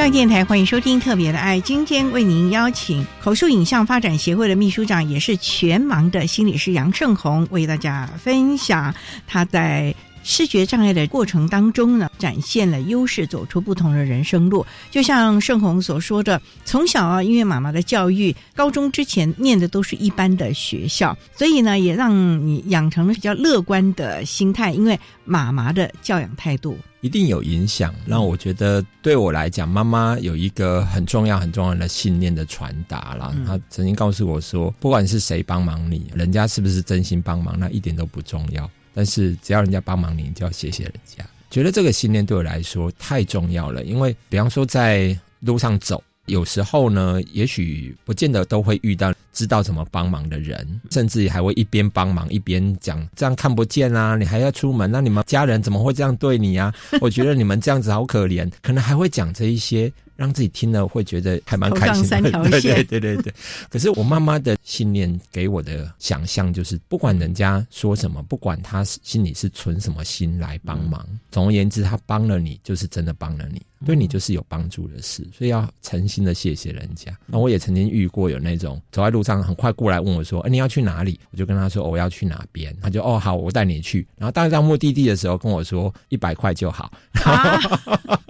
[0.02, 8.92] 教育电台欢迎收听《特别的爱》，今天为您邀请口述影像发展协会的秘书长，也是全盲的心理师杨胜宏，为大家分享
[9.28, 9.94] 他在。
[10.22, 14.64] 视觉障碍的过程当中呢，展现了优势，走出不同的人生路。
[14.90, 22.14] 就像盛红所说的，从小啊，因为妈妈的教育，高中之前念的都是一般的学校，所以呢，也让
[22.46, 24.72] 你养成了比较乐观的心态。
[24.72, 27.94] 因为妈妈的教养态度一定有影响。
[28.06, 33.34] 那我觉得，对我来讲，妈妈有一个很重要、很重要的信念的传达了。
[33.46, 38.70] 她曾经告诉我说，不管是谁帮忙你，人家是不是真心帮忙，那一点都不重要。
[38.94, 41.24] 但是只要人家帮忙你，就要谢谢人家。
[41.50, 56.72] 觉得这个信念对我来说太重要了，因为比方说在路上走，有时候呢，也许不见得都会遇到知道怎么帮忙的人，甚至还会一边帮忙一边讲这样看不见啊，你还要出门，那你们家人怎么会这样对你啊？
[57.00, 59.92] 我觉得你们这样子好可怜，可能还会讲这一些。
[60.22, 63.34] 让自己听了会觉得还蛮开心的， 对对对对对。
[63.68, 77.12] 可是我妈妈的信念给我的想象就是，不管人家说什么，不管他心里是存什么心来帮忙，总而言之，他帮了你，就是真的帮了你，对你就是有帮助的事，所以要诚心的谢谢人家。
[77.26, 86.92] 那我也曾经遇过有那种走在路上，很快过来问我说：“哎，你要去哪里？”我就跟他说：“我要去哪边。”他就：“哦，好，我带你去。”然后到到目的地的时候跟我说：“一百块就好。”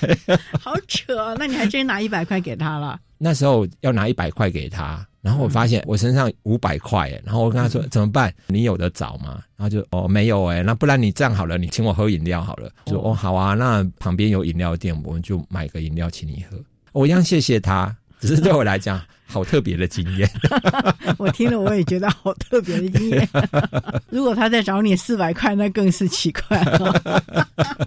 [0.61, 1.35] 好扯！
[1.39, 2.99] 那你还真拿一百块给他了？
[3.19, 8.33] 那时候要拿一百块给他，然后我发现我身上五百块，然后我跟他说怎么办？
[8.47, 9.43] 你有的找吗？
[9.57, 12.71] 然后就哦没有哎，那不然你这样好了，你请我喝饮料好了。
[12.87, 16.57] 说哦好啊，那旁边有饮料店，我们就买个饮料请你喝。
[16.93, 19.01] 我一样谢谢他，只是对我来讲。
[19.31, 20.29] 好特别的经验，
[21.17, 23.29] 我听了我也觉得好特别的经验。
[24.11, 26.93] 如果他再找你四百块，那更是奇怪了。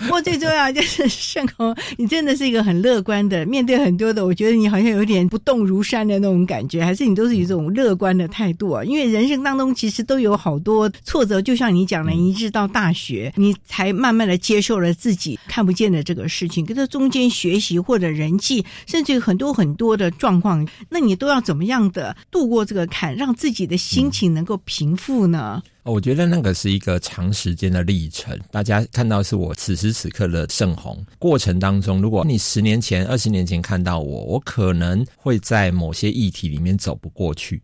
[0.00, 8.82] 不过最重要就是盛红，你真的是一个很乐观的，面对很多的，我觉得你好像有点不动如山的那种感觉，还是你都是一种乐观的态度啊？
[8.82, 20.37] 因为人生当中其实都有好多挫折，就像你讲的，一直到大学，你才慢慢的接受了自己看不见的这个事情，跟这中间学习或者人际，甚至很多很多的状。
[20.40, 25.62] 况，那你都要怎么样的度过这个坎，让自己的心情能够平复呢？
[25.84, 28.38] 我觉得那个是一个长时间的历程。
[28.50, 37.62] 大家看到是我此时此刻的盛红过程当中，如果你十年前、二十年前看到我，我可能会在某些议题里面走不过去。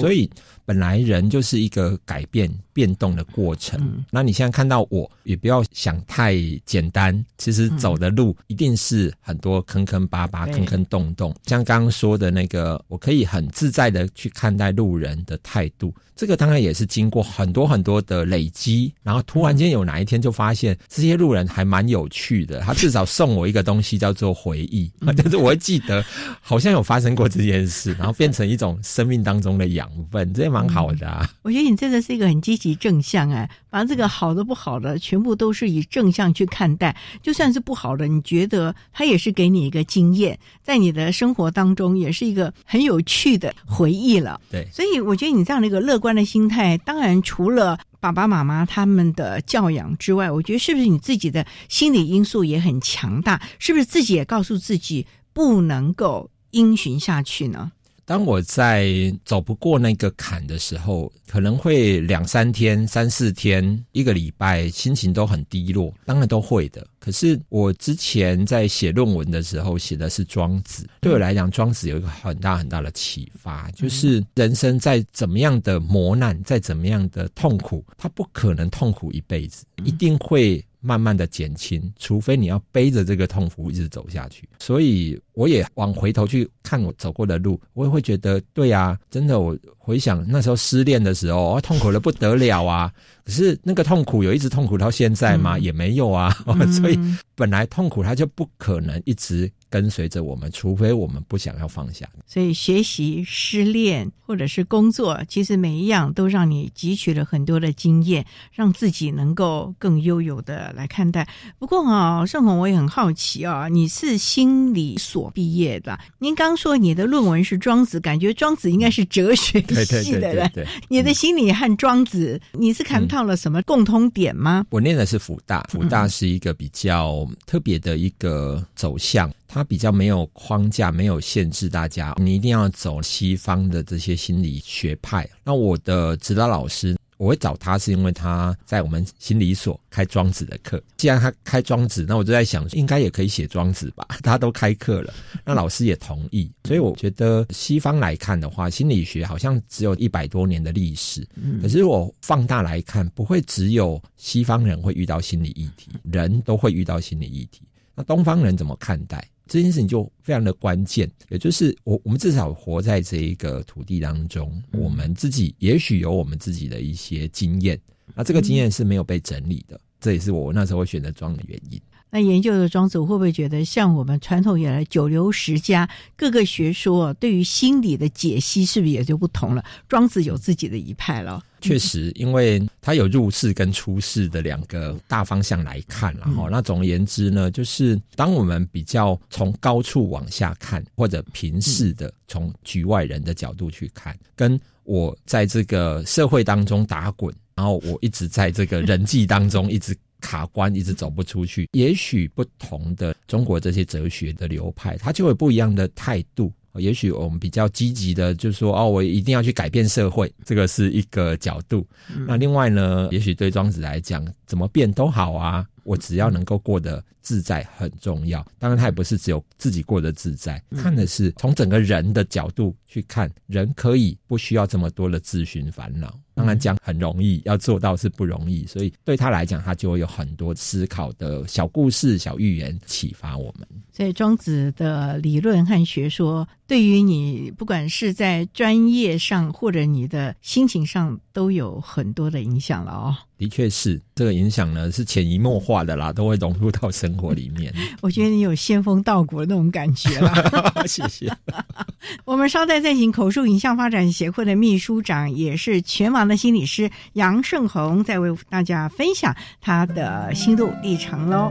[0.00, 0.30] 所以
[0.66, 4.04] 本来人就是一个改变变动的过程。
[4.10, 6.36] 那你现在看到我，也不要想太
[6.66, 7.24] 简单。
[7.38, 11.34] 其实走的路一定是很多坑坑巴巴、坑坑洞洞。
[11.46, 15.94] 像刚刚说的那个，我可以很自在的去看待路人的态度。
[16.16, 22.60] 这个当然也是经过很多很多的累积，然后突然间有哪一天就发现这些路人还蛮有趣的。
[22.60, 24.90] 他至少送我一个东西叫做回忆，
[25.22, 26.02] 就是我会记得
[26.40, 31.06] 好像有发生过这件事，然后变成一种生命当中的养分，这也蛮好的。
[31.06, 31.28] 啊。
[31.42, 44.40] 我觉得你真的是一个很积极正向哎，把这个好的不好的全部都是以正向去看待，就算是不好的，你觉得它也是给你一个经验，在你的生活当中也是一个很有趣的回忆了。
[44.50, 46.06] 对，所以我觉得你这样的一个乐观。
[46.06, 53.42] 观的心态，当然除了爸爸妈妈他们的教养之外，我觉得是不是你自己的心理因素也很强大？
[53.58, 57.72] 是不是自己也告诉自己不能够因循下去呢？
[58.06, 66.86] 当我在走不过那个坎的时候，可能会两三天、三四天、一个礼拜，心情都很低落，当然都会的。
[67.00, 80.64] 可是我之前在写论文的时候写的是庄子，对我来讲，庄子有一个很大很大的启发，就是人生在怎么样的磨难，在怎么样的痛苦，他不可能痛苦一辈子，一定会。
[80.78, 84.48] 慢慢的减轻，除非你要背着这个痛苦一直走下去。
[84.60, 92.90] 所以我也往回头去看我走过的路，我也会觉得，对啊，真的，我回想那时候失恋的时候，痛苦的不得了啊。
[93.22, 95.58] 可是那个痛苦有一直痛苦到现在吗？
[95.58, 96.34] 也没有啊。
[96.80, 96.98] 所以
[97.34, 99.50] 本来痛苦它就不可能一直。
[99.68, 102.08] 跟随着我们，除非我们不想要放下。
[102.24, 111.28] 所以学习、失恋或者是工作，其实每一样都让你汲取了很多的经验，让自己能够更悠游的来看待。
[111.58, 119.60] 不过啊，盛红，我也很好奇啊，你是心理所毕业的，您刚说你的论文是庄子，感觉庄子应该是哲学
[120.02, 120.50] 系的人。
[120.88, 124.64] 你的心理和庄子，你是看到了什么共通点吗？
[124.70, 129.30] 我念的是辅大，辅大是一个比较特别的一个走向。
[129.48, 135.26] 它比较没有框架，没有限制大家，你一定要走西方的这些心理学派。
[135.44, 140.82] 那我的指导老师，我会找他是因为他在我们心理所开庄子的课。
[140.96, 144.06] 既然他开庄子，那我就在想，应该也可以写庄子吧？
[144.22, 145.12] 他都开课了，
[145.44, 146.50] 那老师也同意。
[146.64, 151.26] 所以我觉得西方来看的话，心理学好像只有一百多年的历史。
[151.62, 157.62] 可是我放大来看，不会只有西方人会遇到心理议题，人都会遇到心理议题。
[157.94, 159.26] 那东方人怎么看待？
[159.46, 167.80] 这件事情就非常的关键，也就是我我们至少活在这一个土地当中，我们自己也许有我们自己的一些经验，
[168.14, 171.80] 那这个经验是没有被整理的，这也是我那时候会选择庄的原因。
[172.08, 179.64] 那研究的庄子会不会觉得，像我们传统以来九流十家各个学说对于心理的解析，是不是也就不同了？
[179.88, 181.44] 庄子有自己的一派了。
[181.66, 206.52] 确实，因为它有入世跟出世的两个大方向来看，然后那总而言之呢，就是当我们比较从高处往下看，或者平视的从局外人的角度去看，跟我在这个社会当中打滚，然后我一直在这个人际当中一直卡关，一直走不出去，也许不同的中国这些哲学的流派，它就有不一样的态度。
[206.78, 211.86] 也许我们比较积极的，就是说，哦，我一定要去改变社会，这个是一个角度。
[212.26, 218.44] 那另外呢，也许对庄子来讲，怎么变都好啊，我只要能够过得自在很重要。
[218.58, 226.18] 当然，他也不是只有自己过得自在，看的是从整个人的角度去看，人可以不需要这么多的自寻烦恼。
[226.34, 233.66] 当然讲很容易，要做到是不容易，所以对他来讲，他就会有很多思考的小故事、小寓言启发我们。
[233.96, 243.16] 所以庄子的理论和学说，对于你不管是在专业上或者你的心情上，都有很多的影响了哦。
[243.38, 247.72] 的确是，这个影响呢是潜移默化的啦，都会融入到生活里面。
[248.02, 250.30] 我觉得你有仙风道骨的那种感觉了。
[250.86, 251.34] 谢谢。
[252.26, 261.50] 我们稍待再请口述影像发展协会的秘书长，也是全盲的心理师杨胜宏，再为大家分享他的心路历程喽。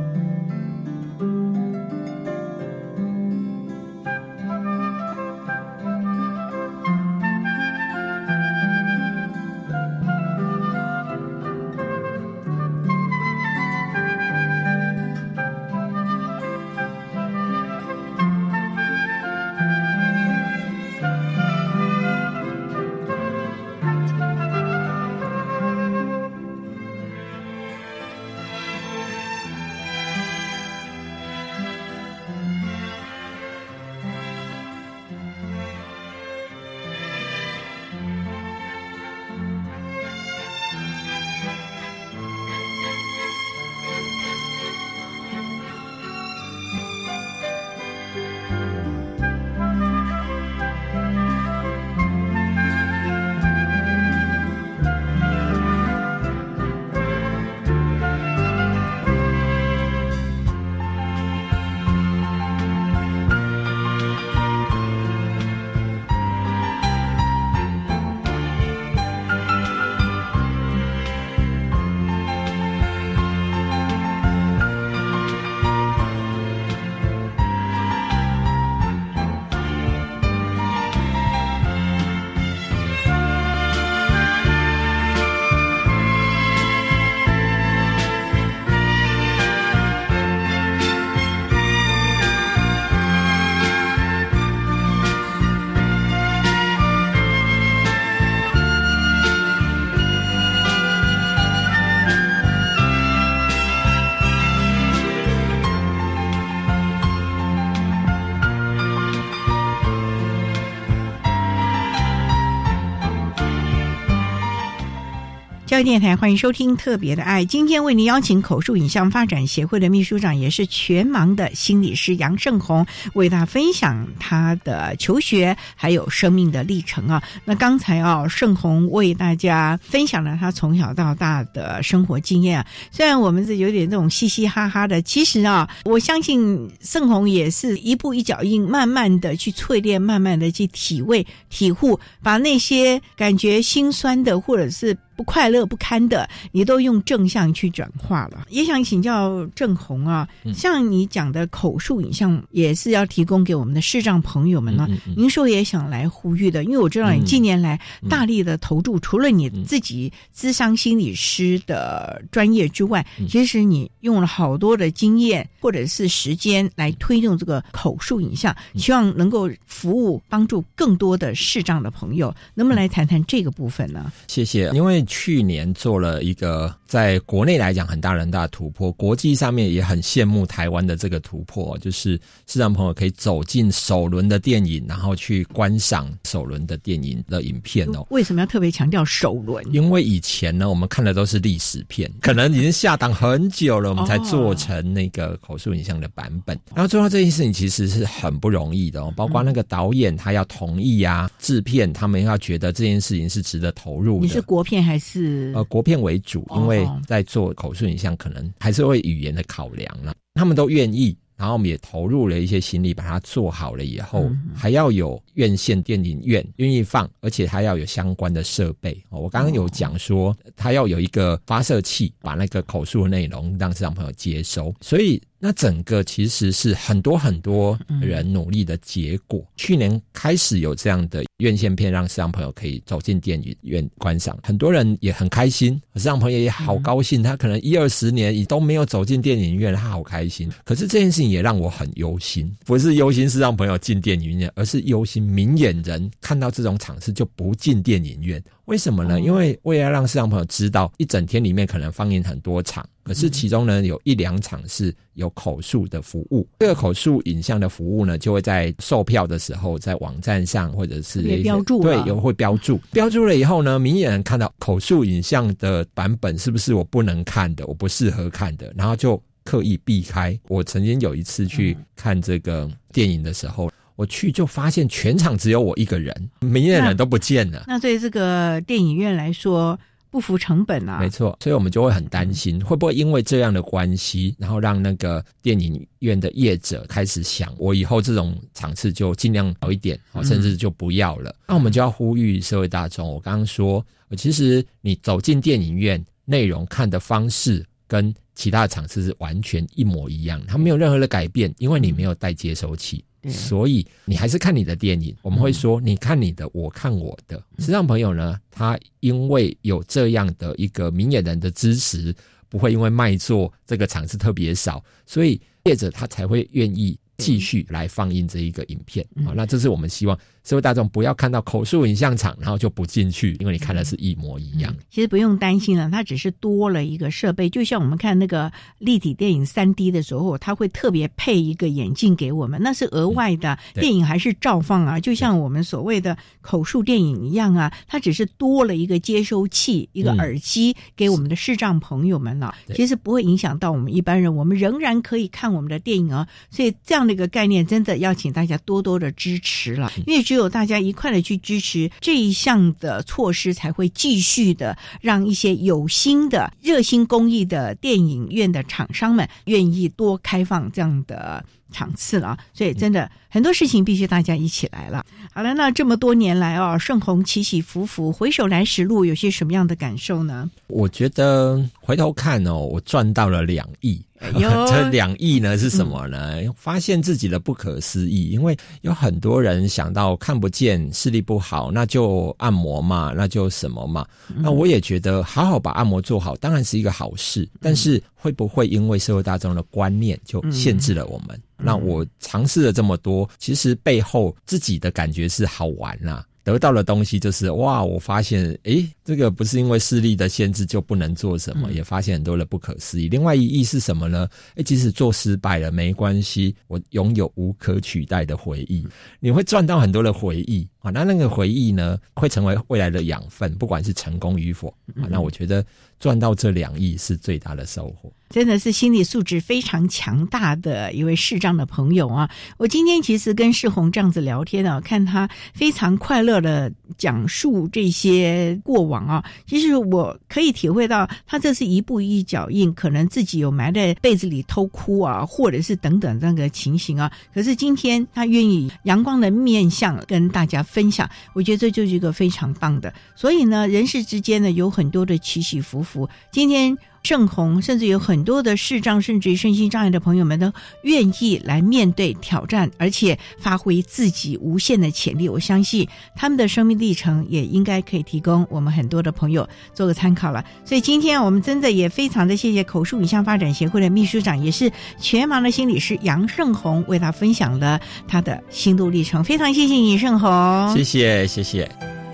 [115.76, 117.44] 教育电台，欢迎收听《特别的爱》。
[117.46, 127.22] 今天为您邀请口述影像发展协会的秘书长，也是全盲的心理师杨胜红，为大家分享他的求学还有生命的历程啊。
[127.44, 132.66] 那刚才啊，胜红为大家分享了他从小到大的生活经验啊。
[132.90, 144.98] 虽然我们是有点这种嘻嘻哈哈的，其实啊，我相信胜红也是一步一脚印，慢慢的去淬炼，慢慢的去体味、体悟，把那些感觉心酸的或者是。
[145.16, 148.46] 不快乐不堪的，你都用正向去转化了。
[148.50, 154.88] 也想请教郑红啊，像你讲的口述影像，也是要提供给我们的视障朋友们呢。
[155.16, 172.36] 您说也想来呼吁的，因为我知道你近年来大力的投注，除了你自己咨商心理师的专业之外，其实你用了好多的经验或者是时间来推动这个口述影像，希望能够服务帮助更多的视障的朋友。
[172.54, 174.12] 能不能来谈谈这个部分呢？
[174.28, 175.05] 谢谢，因为。
[175.06, 188.06] 去年做了一个在国内来讲很大很大的突破，国际上面也很羡慕台湾的这个突破，就是视障朋友可以走进首轮的电影，然后去观赏首轮的电影的影片哦。
[188.10, 189.64] 为什么要特别强调首轮？
[189.74, 196.58] 因为以前呢，我们看的都是历史片，可能已经下档很久了，我们才做成那个口述影像的版本。
[196.74, 204.26] 然后做到这件事情其实是很不容易的哦，包括那个导演他要同意啊，制片他们要觉得这件事情是值得投入的。
[204.26, 205.52] 你是国片还是？
[205.56, 210.14] 呃，国片为主，因为在做口述影像，可能还是会语言的考量了。
[210.34, 219.02] 他们都愿意，然后我们也投入了一些心力把它做好了以后，还要有院线电影院愿意放，而且还要有相关的设备。
[219.10, 225.22] 我刚刚有讲说，他要有一个发射器，把那个口述的内容让市场朋友接收，所以。
[225.46, 229.46] 那整个其实是很多很多人努力的结果。
[229.56, 237.22] 去年开始有这样的院线片，让视障朋友可以走进电影院观赏，很多人也很开心，视障朋友也好高兴。
[237.22, 240.52] 他可能一二十年也都没有走进电影院，他好开心。
[240.64, 248.44] 可是这件事情也让我很忧心，不是忧心视障朋友进电影院，而是忧心明眼人看到这种场次就不进电影院。
[248.66, 249.20] 为什么呢？
[249.20, 252.88] 因为为了让市场朋友知道，一整天里面可能放映很多场。
[253.04, 256.48] 可是其中呢，有一两场是有口述的服务。
[256.60, 262.80] 这个口述影像的服务呢，就会在售票的时候，在网站上或者是标注，对，有会标注。
[262.92, 270.38] 标注了以后呢，明眼人看到口述影像的版本是不是我不能看的，我不适合看的，然后就刻意避开。
[270.48, 277.64] 我曾经有一次去看这个电影的时候，我去就发现全场只有我一个人，明眼人都不见了。
[277.68, 279.80] 那对这个电影院来说。
[280.12, 280.98] 不服成本啊！
[281.02, 291.36] 没错，所以我们就会很担心，会不会因为这样的关系，然后让那个电影院的业者开始想，我以后这种场次就尽量少一点，甚至就不要了。
[291.50, 293.86] 那我们就要呼吁社会大众，我刚刚说，
[294.16, 303.04] 其实你走进电影院，内容看的方式跟其他的场次是完全一模一样，它没有任何的改变，因为你没有带接收器。
[303.30, 307.38] 所以你还是看你的电影，我们会说你看你的，我看我的。
[307.60, 312.16] 实际上，朋友呢，他因为有这样的一个明眼人的支持，
[312.50, 319.34] 不会因为卖座这个场次特别少，所以业者他才会愿意继续来放映这一个影片啊。
[319.36, 320.18] 那这是我们希望。
[320.44, 324.72] 社会大众不要看到口述影像场，然后就不进去，因为你看的是一模一样。
[324.92, 333.58] 其实不用担心了，它只是多了一个设备，就像我们看那个立体电影三 D 的时候，它会特别配一个眼镜给我们，那是额外的。
[333.74, 342.54] 电影还是照放啊，就像我们所谓的口述电影一样啊，它只是多了一个接收器，一个耳机给我们的视障朋友们了。
[342.76, 346.28] 其实不会影响到我们一般人，我们仍然可以看我们的电影啊。
[346.52, 362.38] 所以这样的一个概念，真的要请大家多多的支持了，因为只有大家一块的去支持这一项的措施，才会继续的让一些有心的、热心公益的电影院的厂商们愿意多开放这样的场次了。
[362.54, 365.06] 所以，真的很多事情必须大家一起来了。
[365.34, 370.50] 好了，那这么多年来哦，盛虹起起伏伏，回首来时路，有些什么样的感受呢？
[370.68, 374.02] 我觉得回头看哦，我赚到了两亿。
[374.42, 376.38] 这两亿呢是什么呢？
[376.56, 384.08] 发现自己的不可思议，因为有很多人想到看不见、视力不好，那就按摩嘛，那就什么嘛。
[384.34, 387.48] 那我也觉得好好把按摩做好，当然是一个好事。
[387.60, 391.40] 但是会不会因为社会大众的观念就限制了我们？
[391.58, 396.26] 那我尝试了这么多，其实背后自己的感觉是好玩啊。
[396.44, 397.84] 得到的东西就是哇！
[397.84, 403.10] 我发现，诶，这个不是因为视力的限制就不能做什么，也发现很多的不可思议。
[403.10, 404.30] 另外一意是什么呢？
[404.54, 408.86] 诶，即使做失败了没关系，我拥有无可取代的回忆，
[409.20, 410.92] 你会赚到很多的回忆啊！
[410.94, 415.10] 那那个回忆呢，会成为未来的养分，不管是成功与否啊！
[415.10, 415.66] 那我觉得。
[415.98, 422.30] 赚到这两亿是最大的收获，真的是心理素质非常强大的一位视障的朋友啊！
[422.58, 437.10] 我今天其实跟世宏这样子聊天啊，看他非常快乐的讲述这些过往啊，其实我可以体会到他这是一步一脚印，可能自己有埋在被子里偷哭啊，或者是等等那个情形啊。
[437.34, 442.94] 可是今天他愿意阳光的面向跟大家分享，我觉得这就是一个非常棒的。
[443.16, 446.10] 所以呢，人世之间呢，有很多的起起伏伏。
[446.34, 450.52] 今天盛红，甚至有很多的视障，甚至于身心障碍的朋友们都
[450.82, 455.30] 愿意来面对挑战，而且发挥自己无限的潜力。
[455.30, 460.44] 我相信他们的生命历程也应该可以提供我们很多的朋友做个参考了。
[460.66, 469.24] 所以今天我们真的也非常的谢谢口述影像发展协会的秘书长，也是全盲的心理师杨胜红，为他分享了他的心路历程。
[469.24, 472.05] 非常谢谢你，胜红，谢谢谢谢。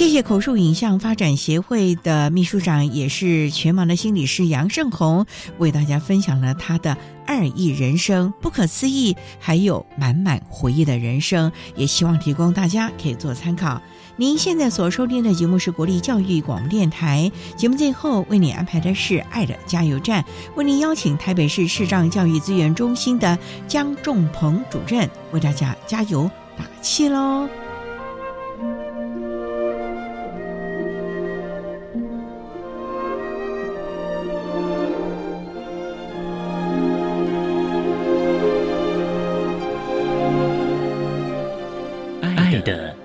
[0.00, 5.26] 谢谢口述影像发展协会的秘书长，也是全盲的心理师杨胜红，
[5.58, 6.96] 为大家分享了他的
[7.26, 13.78] 二亿人生，不可思议，还有满满回忆的人生，也希望提供大家可以做参考。
[14.16, 20.24] 您现在所收听的节目是国立教育广播电台，节目最后为你安排的是爱的加油站，
[20.54, 23.38] 为您邀请台北市视障教育资源中心的
[23.68, 26.22] 江仲鹏主任为大家加油
[26.56, 27.46] 打气喽。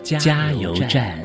[0.06, 1.20] 加油站。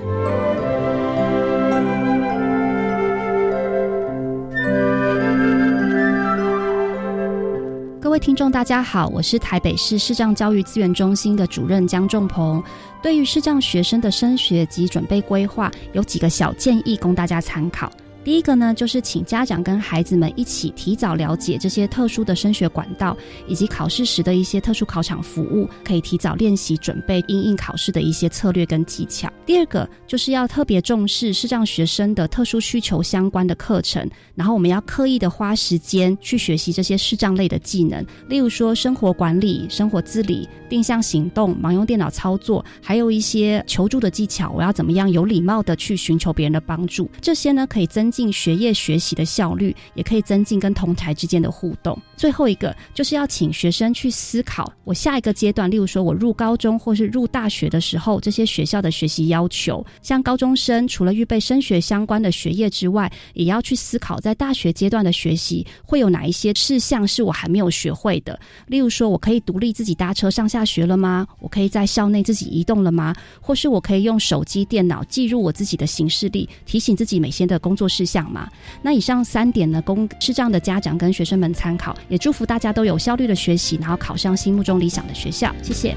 [8.01, 12.63] 各位听众，大家好，我是台北市视障教育资源中心的主任江仲鹏。
[13.03, 17.93] 对于视障学生的升学及准备规划，有几个小建议供大家参考。
[18.23, 23.17] 第一个呢，就是请家长跟孩子们一起提早了解这些特殊的升学管道，
[23.49, 29.33] 以及考试时的一些特殊考场服务，可以提早练习准备应应考试的一些策略跟技巧。
[29.47, 48.10] 第二个就是要特别重视视障学生的特殊需求相关的课程，然后我们要刻意的花时间去学习这些视障类的技能，例如说生活管理、生活自理、定向行动、盲用电脑操作，还有一些求助的技巧，我要怎么样有礼貌的去寻求别人的帮助，这些呢可以增。
[48.11, 51.99] 进学业学习的效率，也可以增进跟同台之间的互动。
[52.17, 59.85] 最后一个就是要请学生去思考，我下一个阶段，例如说我入高中或是入大学的时候，这些学校的学习要求。
[60.03, 68.39] 像高中生除了预备升学相关的学业之外，也要去思考在大学阶段的学习会有哪一些事项是我还没有学会的。
[68.67, 71.27] 例如说，我可以独立自己搭车上下学了吗？
[71.39, 73.15] 我可以在校内自己移动了吗？
[73.41, 78.49] 或是我可以用手机、电脑记录我自己的行事历，提醒自己每天的工作事事项嘛？
[78.81, 85.55] 那以上三点呢，供是这样的家长跟学生们参考，也祝福大家都有效率的学习，然后考上心目中理想的学校。
[85.63, 85.95] 谢谢。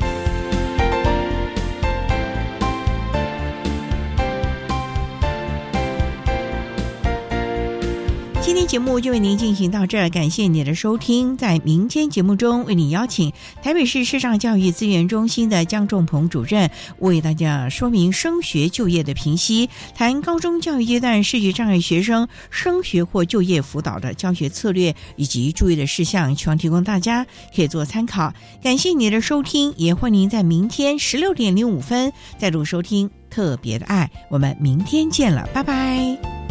[8.53, 11.35] 今天节目就为您进行到这儿，感谢你的收听。
[11.35, 13.33] 在明天节目中，为你邀请
[13.63, 27.25] 台北市视障教育资源中心的江仲鹏主任，为大家说明升学就业的评析，谈高中教育阶段视觉障碍学生升学或就业辅导的教学策略以及注意的事项，希望提供大家
[27.55, 28.31] 可以做参考。
[28.61, 34.07] 感谢你的收听，也欢迎您在明天十六点零五分再度收听特别的爱。
[34.29, 36.42] 我们明天见了，拜拜。